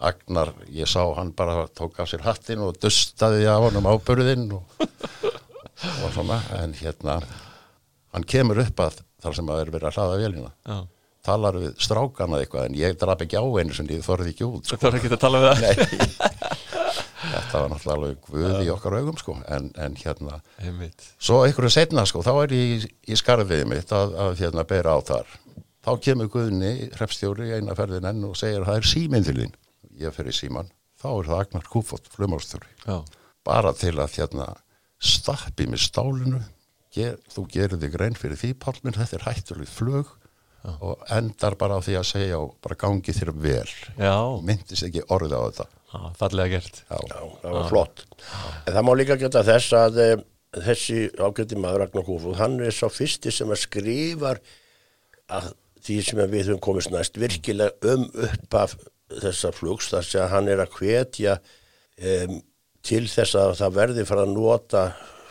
[0.05, 4.65] Agnar, ég sá hann bara tók af sér hattin og dustaði af honum ábyrðin og,
[4.85, 7.21] og svona, en hérna
[8.15, 10.53] hann kemur upp að þar sem að er verið að hlaða vélina.
[10.67, 10.83] Já.
[11.25, 14.69] talar við strákana eitthvað en ég draf ekki á einu sem ég þorði ekki út
[14.69, 14.77] sko.
[14.83, 16.74] Það er ekki að tala við það
[17.31, 21.07] þetta var náttúrulega alveg guð í okkar augum sko, en, en hérna Einmitt.
[21.19, 24.97] Svo einhverju setna sko, þá er ég í, í skarfiði mitt að, að hérna bera
[24.97, 25.35] á þar.
[25.85, 29.55] Þá kemur Guðni, hrefstjóri, eina ferðin enn og segir að það er síminn til þín.
[30.01, 32.71] Ég fer í síman, þá er það Agnar Kúfot, flumárstjóri.
[33.45, 34.49] Bara til að hérna
[35.05, 36.41] stappi með stálinu,
[36.95, 40.15] ger, þú gerir þig grein fyrir því, Pálminn, þetta er hættulegt flug
[40.65, 43.73] og endar bara á því að segja og bara gangi þér vel.
[44.01, 44.17] Já.
[44.45, 45.67] Myndist ekki orðið á þetta.
[45.95, 46.81] Já, fallega gert.
[46.89, 48.05] Já, Já, það var flott.
[48.65, 50.09] En það má líka geta þess að e,
[50.65, 54.41] þessi ágætti maður Ragnar Húfúð, hann er sá fyrsti sem að skrifar
[55.35, 55.53] að
[55.85, 58.77] því sem við höfum komist næst virkilega um upp af
[59.21, 61.39] þessa flugs, þar sem hann er að hvetja
[62.01, 62.39] um,
[62.85, 64.85] til þess að það verði fara að nota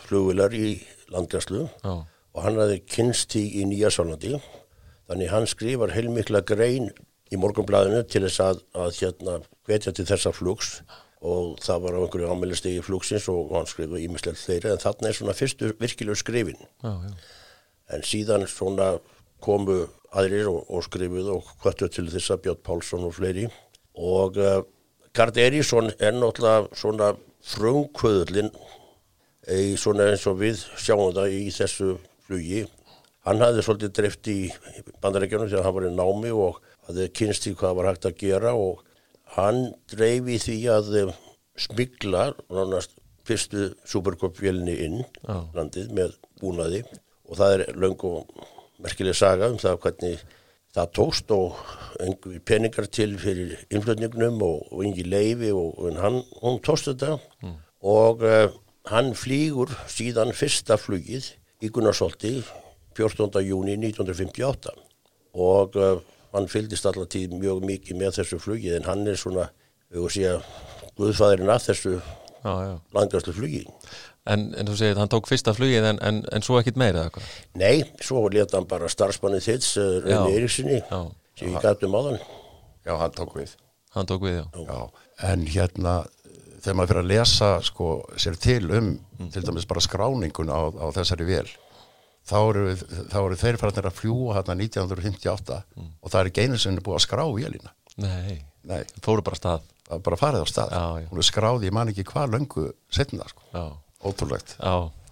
[0.06, 0.76] flugvilar í
[1.13, 1.93] landgræslu Já.
[2.06, 4.38] og hann hafði kynst í, í Nýja Sólandi
[5.10, 6.92] þannig hann skrifar heilmikla grein
[7.34, 10.76] í morgunblæðinu til þess að, að hérna hvetja til þessa flugs
[11.24, 15.18] og það var á einhverju ámælistegi flugsins og hann skrifaði ímislegt þeirri en þarna er
[15.18, 16.60] svona fyrstu virkilegu skrifin.
[16.84, 17.13] Já, já.
[17.96, 18.98] en síðan svona
[19.44, 23.48] komu aðrir og, og skrifuðu og hvöttu til þess að Björn Pálsson og fleiri.
[23.94, 24.62] Og uh,
[25.13, 27.13] Gard Erísson er náttúrulega svona
[29.78, 31.96] svona eins og við sjáum það í þessu
[32.28, 32.63] flugi
[33.28, 34.40] hann hafði svolítið dreift í
[35.04, 38.56] bandarækjunum þegar hann var í námi og hafði kynst í hvað var hægt að gera
[38.60, 38.84] og
[39.38, 41.14] hann dreif í því að eh,
[41.64, 45.38] smigla nánast fyrstu superkopfélni inn Já.
[45.56, 46.84] landið með búnaði.
[47.30, 48.34] Og það er löng og
[48.84, 50.26] merkileg saga um það hvernig
[50.74, 51.62] það tókst og
[52.04, 57.16] einhver peningar til fyrir innflutningnum og, og engi leifi og, og hann, hún tókst þetta.
[57.84, 58.50] Og uh,
[58.92, 61.32] hann flýgur síðan fyrsta flugið
[61.64, 62.42] í Gunnarsholti
[62.97, 63.41] 14.
[63.47, 64.73] júni 1958
[65.34, 65.99] og uh,
[66.34, 69.47] hann fylgdist allar tíð mjög mikið með þessu flugið en hann er svona,
[69.93, 70.47] við vorum síðan
[70.97, 71.93] guðfæðurinn að þessu
[72.43, 72.73] Já, já.
[72.93, 73.62] langast flugi.
[74.27, 77.06] En, en þú segir að hann tók fyrsta flugið en, en, en svo ekkit meira
[77.06, 77.29] eða hvað?
[77.60, 79.86] Nei, svo leta hann bara starfsmannið þitt, Já.
[80.06, 80.99] Reyni Eiríksinni, Já.
[81.39, 82.19] sem ég gæti um áðan.
[82.86, 83.56] já, hann tók við.
[83.95, 84.45] Hann tók við, já.
[84.67, 84.79] Já,
[85.32, 85.95] en hérna
[86.63, 87.88] þegar maður fyrir að lesa sko,
[88.19, 88.93] sér til um
[89.34, 91.51] til dæmis bara skráningun á, á þessari vél
[92.30, 92.64] þá eru,
[93.12, 97.00] þá eru þeir farinir að fljúa hérna 1958 og það er ekki einu er búið
[97.00, 99.62] að skrá vélina Nei, nei, fóru bara stað.
[99.90, 101.08] það bara farið á stað Já, já.
[101.12, 103.64] hún er skráð, ég man ekki hvað löngu setna, sko,
[104.08, 104.56] ótrúlegt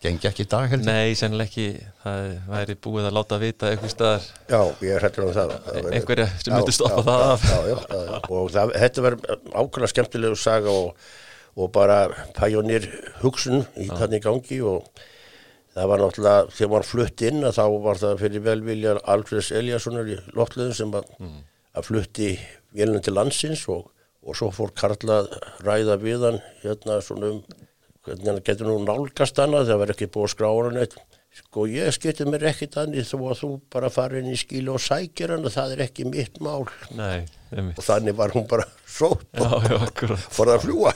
[0.01, 1.65] gengi ekki í dag heldur Nei, sennilega ekki.
[2.01, 5.51] Það væri búið að láta vita eitthvað staðar Já, ég er hættur um það.
[5.67, 7.43] verður- einhverja sem myndi stoppa það af.
[7.45, 8.17] Já, já, já, já.
[8.39, 9.17] og það, þetta var
[9.61, 11.05] ákveðlega skemmtilegu saga og,
[11.53, 11.99] og bara
[12.39, 12.89] pæjónir
[13.21, 14.89] hugsun í þannig gangi og
[15.75, 20.11] það var náttúrulega, þegar maður flutt inn að þá var það fyrir velvilja Alfreds Eliassonar
[20.11, 21.09] í loftleðum sem að,
[21.77, 22.29] að flutti
[22.75, 23.89] vélunum til landsins og,
[24.21, 25.33] og svo fór Karla að
[25.65, 27.43] ræða við hann hérna svona um
[28.05, 30.95] hvernig hann getur nú nálgast hana það var ekki búið að skrára neitt.
[31.31, 34.81] Sko ég skipti mér ekkit annir þó að þú bara fara inn í skílu og
[34.83, 36.65] sækir hana það er ekki mitt mál.
[36.97, 40.91] Nei, og þannig var hún bara sótt Já, og já, fór að fljúa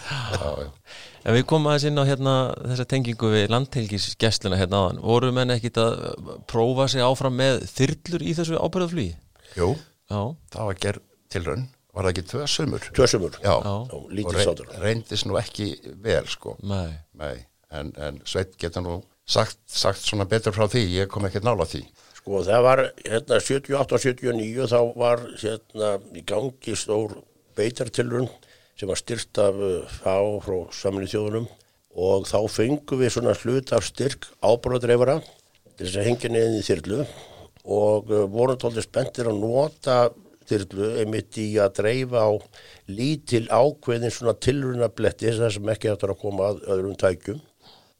[1.26, 5.00] En við komum aðeins inn á hérna þessa tengingu við landhelgisgessluna hérna áðan.
[5.02, 5.96] Voru menn ekkit að
[6.52, 9.16] prófa sig áfram með þyrlur í þessu ábyrðaflugi?
[9.58, 9.72] Jú,
[10.06, 10.20] Já,
[10.54, 11.02] það var gerð
[11.34, 11.64] tilraun
[11.96, 13.72] var það ekki tvö sömur tvösumur Já, Já.
[13.72, 15.68] og og lítið sátur reyndist nú ekki
[16.04, 16.92] vel sko nei.
[17.18, 17.38] Nei,
[17.72, 21.66] en, en Sveit geta nú sagt, sagt svona betur frá því, ég kom ekkert nála
[21.66, 21.82] því.
[22.20, 27.16] sko það var hérna 78 og 79 þá var hérna í gangi stór
[27.58, 28.28] beitartilrun
[28.76, 31.48] sem var styrt af uh, fá frá samlið þjóðunum.
[31.96, 36.68] Og þá fengum við svona hlut af styrk ábúradreifara til þess að hengja neðin í
[36.68, 37.02] þyrlu.
[37.66, 40.00] Og uh, vorum tóldi spenntir að nota
[40.46, 42.32] þyrlu einmitt í að dreifa á
[42.92, 47.40] lítil ákveðin svona tilrunabletti þess sem ekki hættur að koma að öðrum tækjum.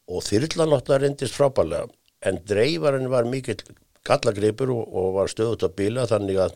[0.06, 1.88] Og þyrlan náttúrulega reyndist frábælega
[2.26, 3.62] en dreifarinn var mikill
[4.06, 6.56] gallagripur og, og var stöðut að bila þannig að,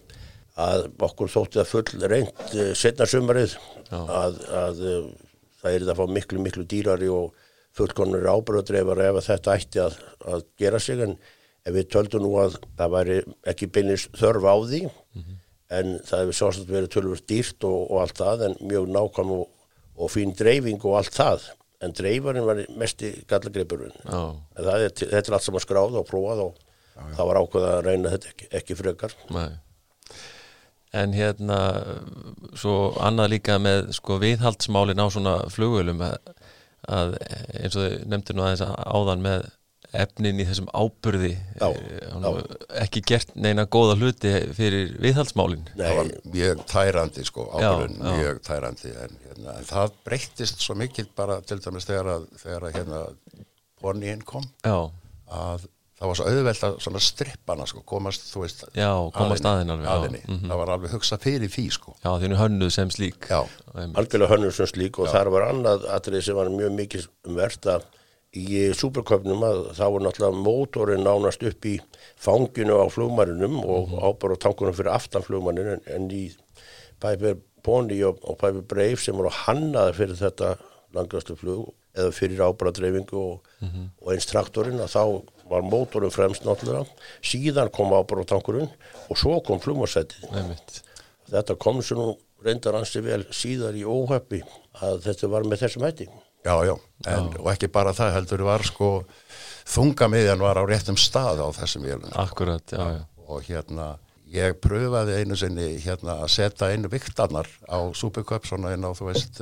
[0.60, 3.56] að okkur þótti að full reynd uh, setna sumarið
[3.96, 5.04] að, að uh,
[5.62, 7.36] það er það að fá miklu miklu dýrari og
[7.78, 10.00] fullkonur ábyrðadreifar ef að þetta ætti að,
[10.34, 11.04] að gera sig.
[11.06, 11.14] En
[11.68, 13.20] ef við töldum nú að það væri
[13.52, 14.82] ekki beinlis þörf á því
[15.70, 19.48] en það hefur sjálfsagt verið tölvöld dýrt og, og allt það en mjög nákvæm og,
[20.00, 21.46] og fín dreifing og allt það.
[21.86, 22.64] En dreifarinn var
[24.04, 24.22] Já,
[24.58, 26.58] En það er, þetta er allt saman skráð og prófað og
[27.16, 29.16] það var ákveð að reyna þetta ekki, ekki frekar.
[29.32, 29.52] nei.
[30.94, 31.60] En hérna
[32.58, 32.76] svo
[33.06, 36.18] annað líka með sko viðhaldsmálin á svona flugvölum að,
[36.90, 37.16] að
[37.60, 39.48] eins og þau nefndir nú aðeins áðan með
[40.00, 42.26] efnin í þessum áburði Já, eh, hann
[42.84, 45.64] ekki gert neina góða hluti fyrir viðhaldsmálin.
[45.74, 48.12] Það var Nei, mjög tærandi sko, Já, ábyrðin já.
[48.20, 52.68] mjög tærandi en, hérna, en það breyttist svo mikil bara til dæmis þegar að, þegar
[52.70, 53.02] að hérna
[53.82, 54.78] ponyin kom Já,
[55.34, 55.66] að
[56.00, 59.76] það var svo auðvelt að svona strippana sko, komast, þú veist Já, komast að henni
[59.76, 60.22] alveg, já, að henni.
[60.28, 60.50] mhm.
[60.50, 61.96] það var alveg hugsað fyrir því sko.
[62.06, 63.30] Já því er hönnuð sem slík.
[63.30, 63.40] Já.
[63.76, 67.08] Algjörlega hönnur sem slík og þar var annað atrið sem var mjög mikið
[67.40, 67.80] verta
[68.38, 68.46] í
[68.78, 71.76] superköpnum að það var náttúrulega mótorinn nánast upp í
[72.22, 76.28] fanginu á flugmarinum og ábara á tankunum fyrir aftan flugmarin en, en í
[77.02, 80.52] Piper Pony og, og Piper Brave sem voru hannaði fyrir þetta
[80.96, 83.50] langastu flug eða fyrir ábara dreifingu og,
[84.06, 85.04] og eins traktorinn að þá
[85.50, 86.86] var mótorinn fremst náttúrulega.
[87.26, 88.70] Síðan kom ábara á tankurinn
[89.10, 90.30] og svo kom flugmarsætið
[91.30, 92.08] þetta kom svo nú
[92.46, 94.42] reyndar ansi vel síðar í óhöppi
[94.80, 96.10] að þetta var með þessum hætti.
[96.48, 96.76] Já, já,
[97.12, 98.92] en, og ekki bara það heldur var sko
[99.70, 102.14] þungamiðjan var á réttum stað á þessum vélum.
[102.16, 103.02] Akkurat, já, já.
[103.30, 103.90] Og hérna
[104.30, 109.10] ég pröfaði einu sinni hérna að setja einu viktarnar á Supercup svona inn á þú
[109.12, 109.42] veist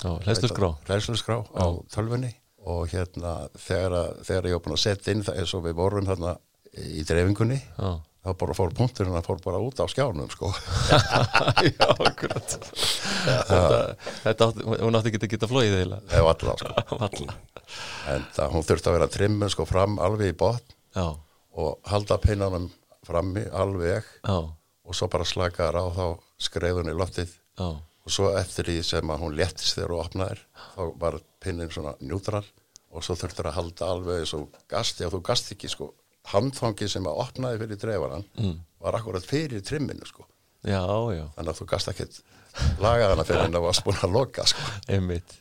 [0.00, 2.30] Já, hlæslusgrá á tölvunni
[2.68, 6.08] og hérna þegar, þegar ég var búin að setja inn það eins og við vorum
[6.08, 6.34] þarna
[6.76, 10.50] í dreifingunni Já, þá bara fór punkturinn að fór bara út á skjánum sko.
[11.80, 12.56] Já akkurat.
[13.24, 13.70] Þetta,
[14.26, 14.50] þetta
[14.84, 16.74] hún átti ekki að geta flóið eða ef alla sko.
[17.02, 17.38] Valla
[18.10, 21.06] en það, hún þurfti að vera trimmun sko fram alveg í botn Já,
[21.60, 22.68] og halda pinnanum
[23.06, 26.04] frammi alveg já, og svo bara slakaðar á þá
[26.42, 27.32] skreiðun í loftið.
[27.60, 27.68] Já.
[28.00, 30.40] Og svo eftir því sem að hún léttist þegar hún opnaðir
[30.74, 32.44] þá var pinnin svona njútral
[32.90, 35.92] og svo þurftur að halda alveg og gasti og þú gasti ekki sko.
[36.30, 38.58] Handfangi sem að opnaði fyrir dreifaran mm.
[38.84, 40.26] var akkurat fyrir trimminu sko.
[40.60, 40.82] Já,
[41.16, 42.18] já, þannig að þú gast ekkert
[42.82, 44.66] lagað hana fyrir en það varst búin að loka sko.
[44.92, 45.36] Einmitt.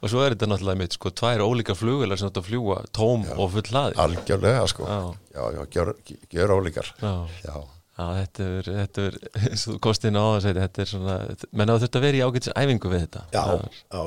[0.00, 3.52] Og svo er þetta náttúrulega einmitt, sko, tvær ólíka flugular sem þetta fljúa tóm og
[3.52, 3.98] full hlaði.
[4.02, 4.88] Algjörlega sko.
[4.88, 4.98] Já.
[5.36, 5.92] já, já, gjör,
[6.32, 6.94] gjör ólíkar.
[7.02, 7.14] Já.
[7.44, 7.56] já,
[7.92, 9.16] Já, þetta er, þetta er,
[9.50, 11.16] eins og inn á að segja, þetta er svona,
[11.52, 13.24] menn að þetta veri í ágætis æfingu við þetta.
[13.34, 14.00] Já, er- já,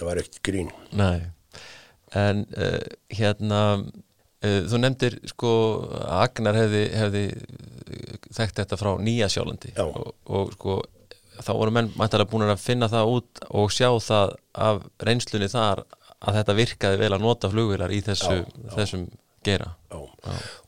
[0.00, 0.70] það var ekkert grín.
[0.96, 1.20] Nei,
[2.16, 2.78] en uh,
[3.14, 5.52] hérna, uh, þú nefndir sko
[6.20, 9.84] Agnar hefði, hefði eh, þekkt þetta frá Nýja Sjálandi Já.
[9.86, 10.80] og, og sko
[11.40, 14.36] þá voru menn mæntalega búin að finna það út og sjá það
[14.66, 15.84] af reynslunni þar
[16.20, 18.42] að þetta virkaði vel að nota flugvilar í þessu,
[18.74, 19.06] þessum
[19.46, 19.70] gera.
[19.88, 20.00] Já.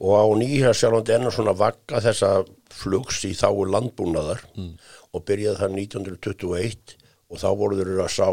[0.01, 2.31] Og á nýja sjálfandi enn svona vagga þessa
[2.73, 4.41] flugs í þáu landbúnaðar
[5.13, 6.97] og byrjaði það 1921
[7.33, 8.29] og þá voru þeir að sá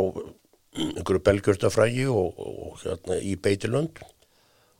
[0.77, 4.01] einhverju belgjörtafrægi og, og hérna í Beitilönd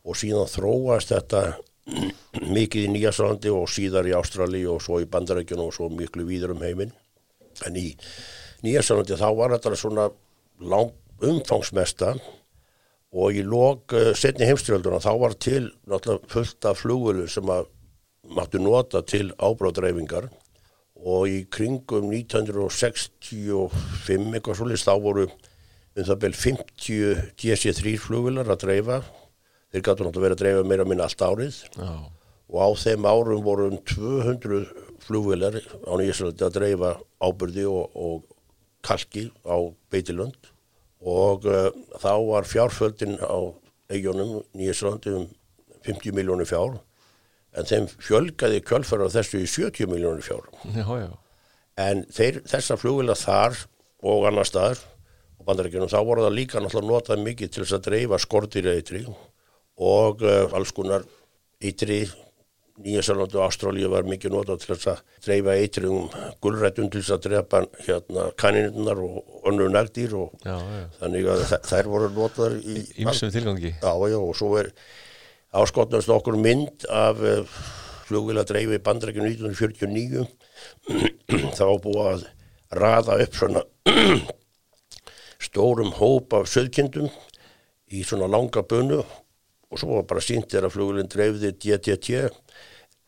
[0.06, 1.42] og síðan þróast þetta
[2.56, 6.26] mikið í nýja sjálfandi og síðar í Ástrali og svo í Bandarækjunum og svo miklu
[6.28, 6.92] víður um heiminn.
[7.66, 7.88] En í
[8.64, 10.06] nýja sjálfandi þá var þetta svona
[10.60, 12.14] lang umfangsmesta
[13.10, 17.66] og í lok uh, setni heimstyrjölduna þá var til náttúrulega fullt af flugvölu sem að
[18.36, 20.28] máttu nota til ábráðdreifingar
[21.00, 23.70] og í kringum 1965
[24.36, 25.26] eitthvað svolítið þá voru
[26.00, 29.00] um það bel 50 DC-3 flugvölar að dreifa.
[29.70, 31.60] Þeir gætu náttúrulega verið að dreifa meira minna allt árið.
[31.76, 31.92] Já,
[32.50, 34.64] og á þeim árum voru um 200
[35.04, 38.24] flugvélar á Nýjaslandi að dreifa ábyrði og, og
[38.86, 39.56] kalki á
[39.92, 40.50] Beitilönd.
[41.00, 41.70] Og uh,
[42.02, 43.38] þá var fjárföldin á
[43.92, 45.28] eigunum Nýjaslandi um
[45.86, 46.80] 50 miljónir fjár.
[47.56, 50.50] En þeim fjölgaði kjölfara þessu í 70 miljónir fjár.
[50.74, 51.10] Já, já,
[51.80, 53.56] en þeir, þessar flugvélar þar
[54.06, 54.82] og annar staðar
[55.40, 59.04] og bandaríkjunum þá voru það líka náttúrulega notað mikið til þess að dreifa skortýra eitri
[59.80, 61.06] og uh, alls konar
[61.60, 62.04] eitri
[62.80, 66.06] Nýjasalandu og Ástrálíu var mikið notað til þess að dreifa eitri um
[66.40, 70.86] gulrættum til þess að drepa hérna kaninirnar og önnur nagdýr og já, já.
[71.02, 73.74] þannig að þær voru notaðar í Ímsum tilgangi.
[73.74, 74.72] Já, já, og svo er
[75.60, 77.20] áskotnast okkur mynd af
[78.08, 80.24] flugvila dreifi bandrækjum 1949
[81.58, 82.28] þá búið að
[82.80, 83.66] raða upp svona
[85.40, 87.08] stórum hóp af söðkindum
[87.90, 89.00] í svona langa bunu
[89.70, 92.10] og svo var bara sínt þegar að flugvilin dreifði DTT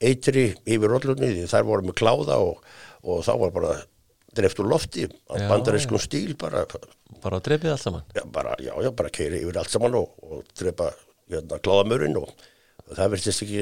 [0.03, 2.62] eitri yfir rollunni því þær voru með kláða og,
[3.07, 3.75] og þá var bara
[4.33, 6.64] dreift úr lofti að bandarískum stíl bara
[7.23, 8.03] Bara að dreipið allt saman.
[8.16, 10.89] já, bara, já, já, bara keiri yfir allt saman og, og drepa
[11.30, 12.33] hérna, kláðamörinn og,
[12.97, 13.61] það verðist ekki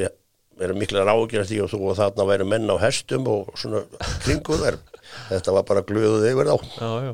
[0.60, 3.82] vera mikla ráðgjörn því og þú og þarna væri menn á hestum og svona
[4.24, 4.78] kringu þær
[5.34, 7.12] þetta var bara glöðuð yfir þá Já, já.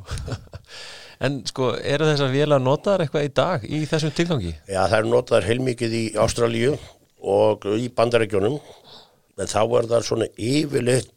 [1.24, 4.52] En sko, eru þessar vélar notaðar eitthvað í dag í þessum tilgangi?
[4.68, 6.74] já, það er notaðar heilmikið í Ástralíu
[7.26, 8.58] og í bandarækjunum
[9.40, 11.12] en þá var það svona yfirleitt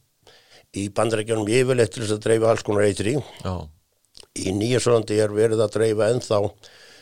[0.78, 3.18] í bandarækjunum yfirleitt til þess að dreifa alls konar eitri.
[3.44, 3.56] Já,
[4.40, 6.40] Í Nýjasólandi er verið að dreifa ennþá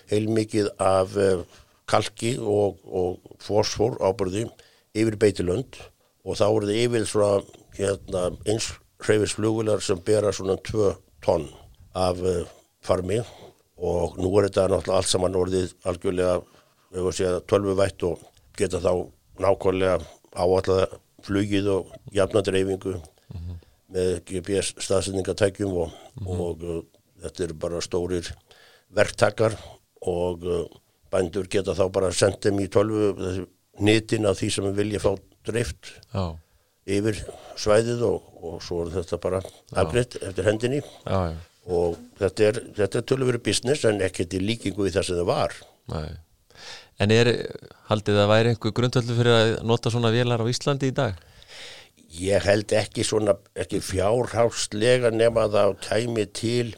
[0.10, 1.42] heilmikið af uh,
[1.90, 4.46] kalki og, og fósfor ábyrði
[4.98, 5.78] yfir beitilönd
[6.26, 7.42] og þá eru þið yfir svona
[7.78, 8.72] hérna, eins
[9.06, 10.94] hreyfisflugular sem bera svona 2
[11.26, 11.50] tonn
[11.98, 12.48] af uh,
[12.88, 13.20] farmi
[13.78, 18.24] og nú er þetta náttúrulega allt saman orðið algjörlega við vorum að segja tölvuvætt og
[18.58, 18.92] geta þá
[19.44, 20.00] nákvæmlega
[20.38, 20.88] áallega
[21.28, 22.96] flugið og jafnadreifingu
[23.94, 25.94] með GPS staðsendingatækjum og,
[26.26, 26.82] og uh,
[27.24, 28.32] þetta eru bara stórir
[28.94, 29.56] verktakar
[30.08, 30.66] og uh,
[31.12, 33.46] bændur geta þá bara sendt þeim í tölvu þessi
[33.88, 35.12] nitin af því sem við vilja fá
[35.48, 36.24] dreift já,
[36.98, 37.20] yfir
[37.60, 39.42] svæðið og, og svo er þetta bara
[39.78, 40.82] afgreitt eftir hendinni.
[41.06, 41.38] Já, já,
[41.68, 45.30] og þetta er, þetta er tölvöru business en ekkert í líkingu við það sem það
[45.32, 45.58] var
[45.94, 46.10] nei.
[46.98, 47.30] En er,
[47.92, 51.20] haldið að væri einhver grundvöldu fyrir að nota svona vélar á Íslandi í dag?
[52.18, 56.72] Ég held ekki svona, ekki fjárháslega nema að það kæmi til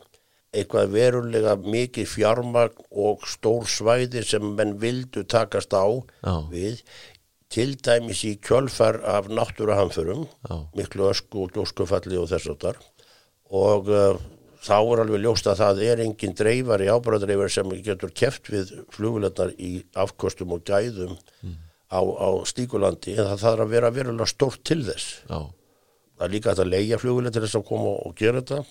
[0.50, 5.86] eitthvað verulega mikið fjármagn og stór svæði sem menn vildu takast á
[6.26, 6.36] Já.
[6.50, 6.82] við
[7.54, 10.56] til dæmis í kjölfar af náttúruhamförum, Já.
[10.76, 12.82] miklu ösku og dóskufalli og þess áttar
[13.50, 14.20] og uh,
[14.66, 19.54] þá er alveg ljóst að það er engin dreifari, ábæradreifari sem getur keft við flugulegnar
[19.56, 21.16] í afkostum og gæðum
[21.90, 25.24] á, á stíkulandi en það þarf að vera verulega stórt til þess.
[25.30, 25.40] Já,
[26.20, 28.62] það er líka að leigja fluguleg til þess að koma og gera þetta.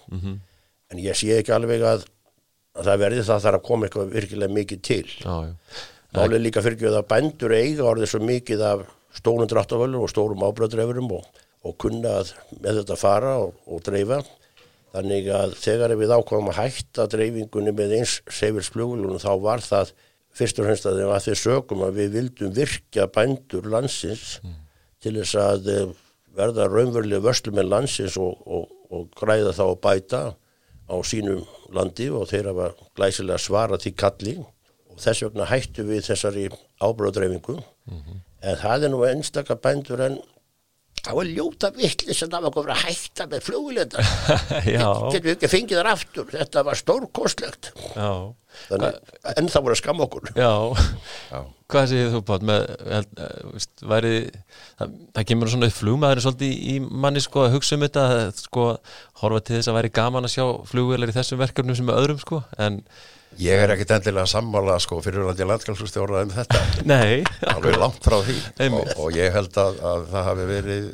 [0.92, 2.04] En ég sé ekki alveg að,
[2.78, 5.06] að það verði það þarf að koma eitthvað virkilega mikið til.
[6.16, 8.86] Málið er líka fyrir ekki að bændur eiga orðið svo mikið af
[9.18, 11.26] stórum dráttavölum og stórum ábröðdreifurum og,
[11.68, 12.30] og kunna að
[12.62, 14.22] með þetta fara og, og dreifa.
[14.94, 19.92] Þannig að þegar við ákvæmum að hætta dreifingunni með eins seifilsflugulunum þá var það
[20.38, 24.38] fyrst og fremst að þeim að þeir sögum að við vildum virkja bændur landsins
[25.02, 25.94] til þess að eh,
[26.38, 30.22] verða raunverulega vörslu með landsins og, og, og græða þá að bæta
[30.88, 34.34] á sínum landi og þeir hafa glæsilega svarað því kalli.
[34.88, 36.48] Og þess vegna hættu við þessari
[36.80, 37.58] ábróðdreifingu
[38.40, 40.18] en það er nú einstaka bændur en
[41.04, 44.04] þá er ljóta vittlis að það var komið að hætta með flugulenda
[44.76, 46.28] já, getur við ekki fengið þar aftur?
[46.34, 47.70] Þetta var stórkostlegt.
[47.94, 48.10] Já,
[48.72, 50.50] en það voru að skamma okkur já.
[51.32, 51.40] Já.
[51.68, 53.04] Hvað segir þú Pátt með, eh,
[53.52, 54.12] veist, væri,
[54.80, 58.40] það, það kemur svona upp flugmaður svolítið í manni sko að hugsa um þetta, að,
[58.46, 58.64] sko,
[59.22, 62.42] horfa til þess að væri gaman að sjá flugvelar í þessum verkefnum sem öðrum sko,
[62.58, 62.82] en
[63.38, 67.20] Ég er ekkit endilega sammála sko fyrirvændi landskjálfstjóra um þetta nei,
[67.52, 68.38] alveg langt frá því
[68.72, 70.86] og, og ég held að, að það hafi verið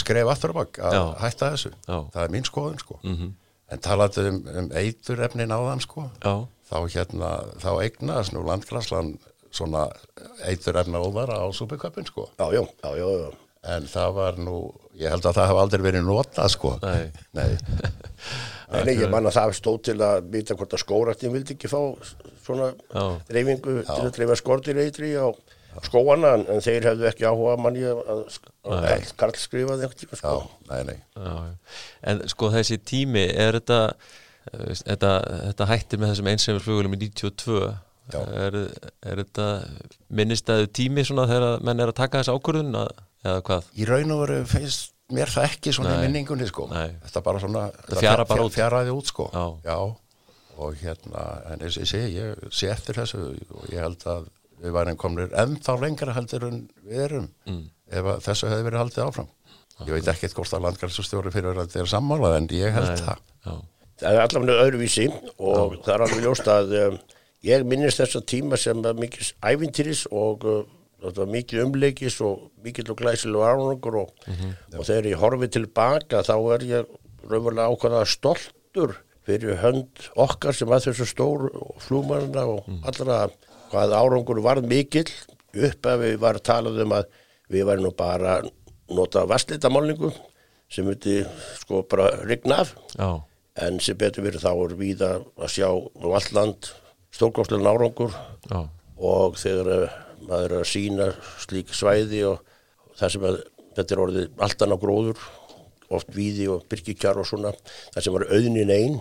[0.00, 1.02] skref aftur á bak að Já.
[1.20, 1.98] hætta þessu Já.
[2.16, 3.28] það er mín skoðun sko Mhm.
[3.76, 6.32] en talandi um, um eiturefnin áðan sko já,
[6.70, 7.30] þá hérna,
[7.62, 9.14] þá eignast nú landgræslan
[9.50, 9.88] svona
[10.46, 13.30] eiturefna óvara á súpiköpun sko já, já, já, já, já.
[13.74, 14.56] en það var nú,
[14.94, 17.10] ég held að það hafi aldrei verið notað sko Nei.
[17.38, 17.50] Nei.
[18.70, 21.80] Nei, ég man að það stóð til að vita hvort að skóraktin vildi ekki fá
[22.44, 23.02] svona Já.
[23.26, 25.26] dreifingu til að dreifa skortir eitri á
[25.86, 28.22] skóana en, þeir hefðu ekki áhuga manni að, að
[28.62, 30.32] Karl, Karl skrifaði einhvern tíma Já, sko.
[30.70, 31.52] nei, nei já, já.
[32.12, 33.78] En sko þessi tími, er þetta,
[34.50, 35.12] þetta,
[35.50, 37.60] þetta hættir með þessum einsefur flugulum í 92,
[38.10, 38.20] Já.
[38.46, 38.56] er,
[39.06, 39.48] er þetta
[40.18, 43.70] minnistæðu tími svona þegar menn er að taka þessa ákvörðun eða hvað?
[43.78, 45.96] Í raun og veru finnst mér það ekki svona Nei.
[45.98, 46.90] í minningunni sko Nei.
[47.06, 48.54] Þetta bara svona þetta fjara bara út.
[48.54, 49.78] Fjaraði út sko Já.
[50.60, 51.24] Og hérna,
[51.54, 54.28] en ég segi, ég sé eftir þessu og ég held að
[54.60, 57.62] við værum komnir ennþá lengra heldur en við erum mm.
[57.96, 59.30] ef þessu hefði verið haldið áfram.
[59.80, 63.22] Ég veit ekkert hvort að landgrænsustjóri fyrir að þetta er sammálað en ég held það.
[63.46, 63.54] Já,
[64.00, 65.06] Það er allavega öðruvísi.
[65.38, 66.98] Og það er alveg ljóst að um,
[67.46, 72.98] ég minnist þessa tíma sem var mikil ævintýris og uh, mikil umleikis og mikil og
[73.00, 74.10] glæsileg árangur og,
[74.76, 76.90] og þegar ég horfi tilbaka þá er ég
[77.30, 78.96] raunverulega ákvæða stoltur
[79.28, 81.46] fyrir hönd okkar sem að þessu stór
[81.84, 83.28] flúmanna og allra
[83.70, 85.08] hvað árangur var mikill.
[85.50, 87.08] Upp að við var talað um að
[87.50, 88.36] við varum nú bara
[88.90, 90.12] nota vastlítamálningu
[90.70, 91.24] sem myndi
[91.58, 92.74] sko bara rigna af.
[92.94, 93.08] Já,
[93.66, 96.70] en sem betur verið þá er víða að sjá um allt land
[97.14, 98.14] stórkostlega árangur.
[98.50, 98.60] Já,
[99.00, 99.98] og þegar eh,
[100.28, 101.10] maður er að sína
[101.42, 102.42] slík svæði og
[102.98, 103.38] það sem að
[103.76, 105.22] þetta er orðið allt annað gróður
[105.90, 107.50] oft víði og byrkikjar og svona
[107.94, 108.98] það sem var auðnin einn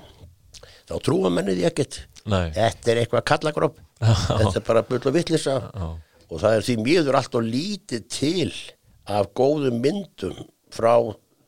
[0.90, 2.00] þá trúa mennið ég ekkert.
[2.30, 2.50] Nei.
[2.56, 3.78] þetta er eitthvað kallagróp
[4.40, 5.56] þetta er bara og vittlisa
[6.30, 8.52] og það er því mjögur allt og lítið til
[9.10, 10.36] af góðum myndum
[10.74, 10.94] frá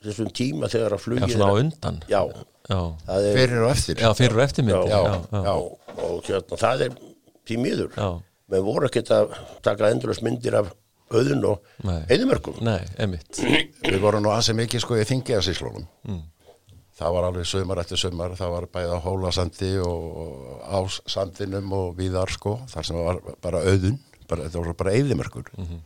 [0.01, 1.99] þessum tíma þegar að já, flugið svona á undan.
[2.09, 2.45] já, Já,
[3.27, 3.95] er Fyrir og eftir.
[4.01, 4.43] já fyrir og
[5.31, 6.95] já, og, hérna, það er
[7.47, 8.09] því miður Já.
[8.51, 9.33] menn voru ekkert að
[9.65, 10.71] taka endurlega myndir af
[11.11, 11.63] auðun og
[12.07, 12.61] heiðumörkum.
[13.83, 15.87] Við vorum nú ansið mikið sko í þingiðasíslunum.
[16.07, 16.21] Mm.
[17.01, 21.95] Það var alveg sömar eftir sömar, það var bæða á hólasandi og á sandinum og
[21.97, 23.97] víðar sko, þar sem var bara auðun,
[24.29, 25.49] bara, þetta voru bara eyðimörkur.
[25.57, 25.79] Mhm.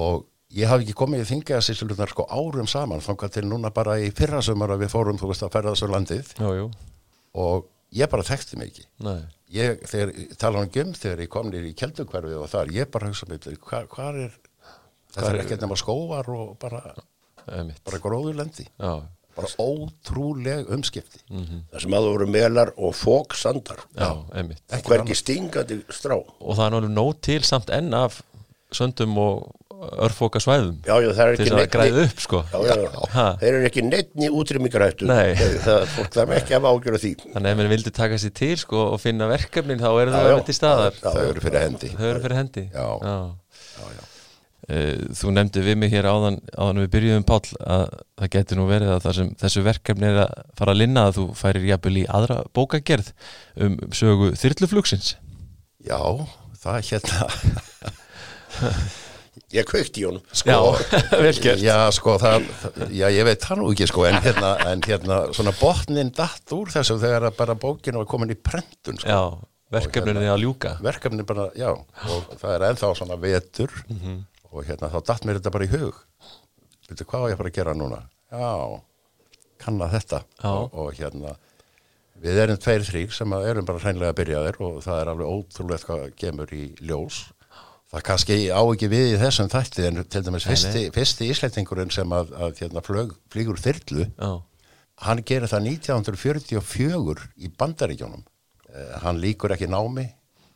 [0.00, 0.26] Og
[0.56, 4.40] ég hafði ekki komið í þingiðasíslunar sko árum saman, þangað til núna bara í fyrra
[4.44, 6.32] sömar að við fórum, þú veist, að ferða þessu landið.
[6.40, 6.70] Jú, jú,
[7.44, 8.88] og ég bara þekkti mig ekki.
[9.06, 9.20] nei.
[9.50, 13.08] Ég, þegar, tala um göm þegar ég kom nýri í keldukverfið og þar, ég bara
[13.10, 14.36] hugsa mig, hvað hva er,
[15.10, 16.82] það er ekkert nema skóvar og bara,
[17.50, 18.92] bara gróðurlendi já,
[19.34, 21.24] bara ótrúleg umskipti.
[21.26, 23.82] Það sem að það voru melar og fók sandar.
[23.98, 26.14] já, emitt Ekki Hvergi stingandi strá.
[26.14, 28.20] Og það er náttúrulega nóg til samt enn af
[28.70, 29.50] söndum og
[30.06, 31.08] örfóka svæðum Já, já,
[31.38, 32.58] til þess að græða upp, sko Já.
[33.40, 33.84] Þeir eru ekki.
[35.10, 35.34] Nei.
[35.64, 37.12] Það, fólk þarf ekki að ágjöra því.
[37.34, 40.44] Þannig ef mann vildi taka sér til, sko, og finna verkefnin þá eru það með
[40.50, 42.86] til staðar Já, þau eru fyrir hendi eru fyrir hendi Já.
[43.04, 43.16] já.
[44.70, 47.86] Eh, Þú nefndi við mig hér áðan, áðan við byrjuðum Páll að
[48.20, 51.24] það getur nú verið að sem þessu verkefni er að fara að linna að þú
[51.40, 53.08] færir jafnvel í aðra bókagerð
[53.66, 55.14] um sögu þyrluflugsins
[55.88, 55.98] já,
[56.60, 57.18] það er hérna
[59.50, 60.22] Ég kveikti í honum.
[60.46, 60.58] Já,
[61.24, 61.62] vel gert.
[61.64, 62.44] Já, sko, það,
[62.94, 66.70] já, ég veit það nú ekki, sko en hérna, en hérna, svona botnin datt úr
[66.70, 69.10] þessu þegar að bara bókinu var komin í prentun, sko.
[69.10, 70.76] Já, verkefnin er að ljúka.
[70.86, 73.74] verkefni bara, já, og það er ennþá svona vetur.
[74.50, 75.98] Og hérna, þá datt mér þetta bara í hug.
[76.90, 78.00] Veitu, hvað á ég að fara að gera núna?
[78.30, 78.54] Já,
[79.62, 80.24] kanna þetta.
[80.38, 80.50] Já.
[80.54, 81.34] og, og hérna
[82.20, 85.10] við erum tveir þrýr sem að erum bara hreinlega að byrja þér og það er
[85.12, 87.20] alveg ótrúlega hvað kemur í ljós
[87.90, 92.14] það kannski á ekki við í þessum þætti en til dæmis fyrsti, fyrsti íslendingurinn sem
[92.14, 94.30] að, að hérna, flög, flýgur þyrlu Já,
[95.06, 100.06] hann gerir það 1944 í bandaríkjónum eh, hann líkur ekki námi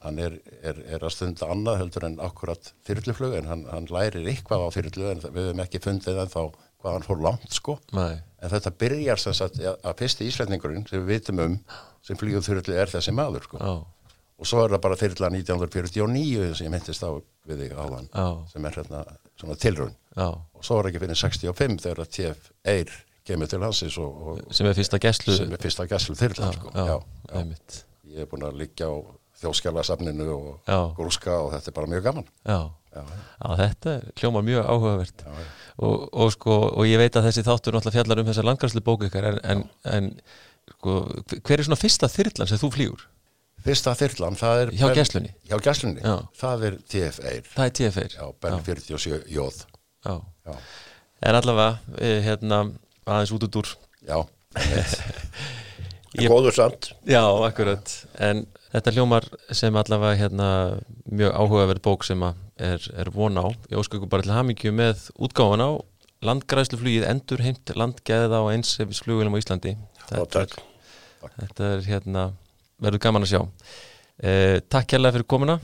[0.04, 4.28] hann er, er, er að stunda annað heldur en akkurat þyrluflug en hann, hann lærir
[4.28, 6.40] eitthvað á þyrlu en við hefum ekki fundið en þá
[6.84, 7.78] hvað hann fór langt sko.
[7.96, 11.54] Nei, en þetta byrjar sem sagt að fyrsti íslendingurinn sem við vitum um
[12.04, 13.60] sem flýgur þyrlu er þessi maður sko.
[13.62, 13.72] Já,
[14.38, 17.10] og svo er það bara þyrla 1949 sem ég myndist á
[17.48, 18.08] við þig áðan
[18.50, 19.02] sem er hérna
[19.40, 19.96] svona tilraun.
[20.16, 20.28] Já.
[20.30, 24.54] Og svo er ekki fyrir 65 þegar að TF Eir kemur til hansins og, og
[24.54, 26.72] sem er fyrsta gæslu sem er fyrsta gæslu þyrla já, sko.
[26.76, 28.94] já, ég er búin að liggja á
[29.44, 30.78] þjóskjálasafninu og Já.
[30.96, 32.26] grúska og þetta er bara mjög gaman.
[32.46, 32.58] Já,
[32.94, 33.02] já,
[33.42, 35.24] Já, þetta hljómar mjög áhugavert.
[35.82, 39.06] Og, og sko, og ég veit að þessi þáttur náttúrulega fjallar um þessa landgræslu bók
[39.08, 40.10] ykkar en, en, en
[40.76, 40.96] sko,
[41.34, 43.06] hver er svona fyrsta þyrlan sem þú flýgur?
[43.64, 45.30] Fyrsta þyrlan það er Hjá Gæslunni?
[45.48, 46.02] hjá gæslunni,
[46.40, 47.46] það er TF Eir.
[47.54, 49.62] Það er TF-ir já, Bell 47 Jóð
[50.04, 50.14] já.
[50.46, 50.56] já,
[51.24, 52.58] En allavega, eh, hérna
[53.06, 53.68] aðeins út út úr.
[54.04, 54.18] Já.
[56.18, 56.90] Ég- Góður samt.
[57.08, 57.88] Já, akkurat.
[58.20, 58.44] En
[58.74, 59.24] þetta hljómar
[59.56, 60.48] sem allavega hérna
[61.10, 63.46] mjög áhugaverð bók sem er, er von á.
[63.72, 65.70] Ég óska ykkur bara til hamingju með útgáfan á.
[66.24, 69.74] Landgræsluflugið endur heimt landgæða á einsefisflugilum á Íslandi.
[70.08, 70.54] Takk.
[71.40, 72.22] Þetta er hérna,
[72.82, 73.42] verður gaman að sjá.
[74.22, 75.58] Eh, Takk kærlega fyrir komuna.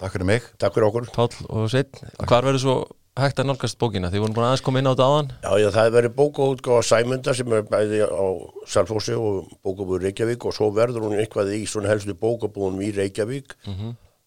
[0.00, 0.46] Takk fyrir mig.
[0.60, 1.10] Takk fyrir okkur.
[1.12, 2.74] Páll og Sveinn Hvar verður svo
[3.20, 4.08] hægt að nálgast bókina?
[4.08, 5.30] Þið vorum búin aðeins koma inn á þetta áðan.
[5.44, 8.24] Já, já, það er verið bókaútgáfa Sæmunda sem er bæði á
[8.70, 13.56] Salfossi og bókabúður Reykjavík og svo verður hún eitthvað í svona helstu bókabúðum í Reykjavík.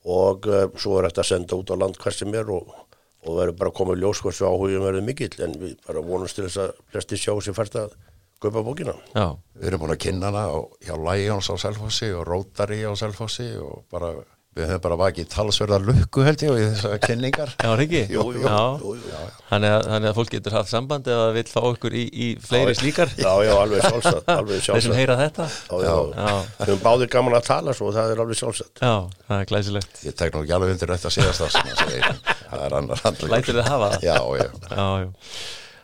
[0.04, 2.70] Og uh, svo er þetta að senda út á land hvert sem er og,
[3.24, 5.34] og verður bara komið ljós hversu áhugum verður mikill.
[5.42, 7.96] En við bara vonumst til þess að flesti sjá sér fært að
[8.44, 8.94] kaupa bókina.
[9.16, 9.26] Já,
[9.60, 13.50] við erum búin að kynna hana á, hjá Lions á Selfossi og Rotary á Selfossi
[13.62, 14.10] og bara,
[14.54, 17.54] við höfum bara vakið talsverða lukku held ég og þessar kynningar.
[17.58, 19.24] Já, Riki Jú, jú, já.
[19.50, 23.10] Þannig, að, að fólk getur haft samband eða vill fá okkur í, í fleiri slíkar.
[23.18, 25.00] Já, já, alveg sjálfsagt, alveg Þeir sem sjálfsagt.
[25.00, 25.50] heyra þetta.
[25.50, 26.38] Já, já, Já.
[26.60, 28.84] Við höfum báðir gaman að tala svo, það er alveg sjálfsagt.
[28.84, 28.94] Já,
[29.32, 30.04] það er glæsilegt.
[30.06, 32.24] Ég tek nú ekki alveg undir þetta síðast það sem það segir.
[32.54, 33.00] Það er annar
[33.66, 33.90] hafa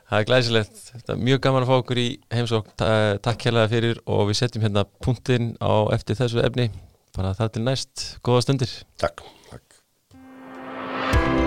[0.09, 0.19] það?
[0.19, 0.83] er glæsilegt.
[0.93, 2.69] Þetta er mjög gaman að fá okkur í heimsók.
[2.79, 2.91] Ta
[3.25, 6.69] takk hérlega fyrir og við setjum hérna punktinn á eftir þessu efni.
[7.17, 8.07] Bara það til næst.
[8.25, 8.79] Góða stundir.
[9.01, 9.25] Takk.
[9.49, 11.38] takk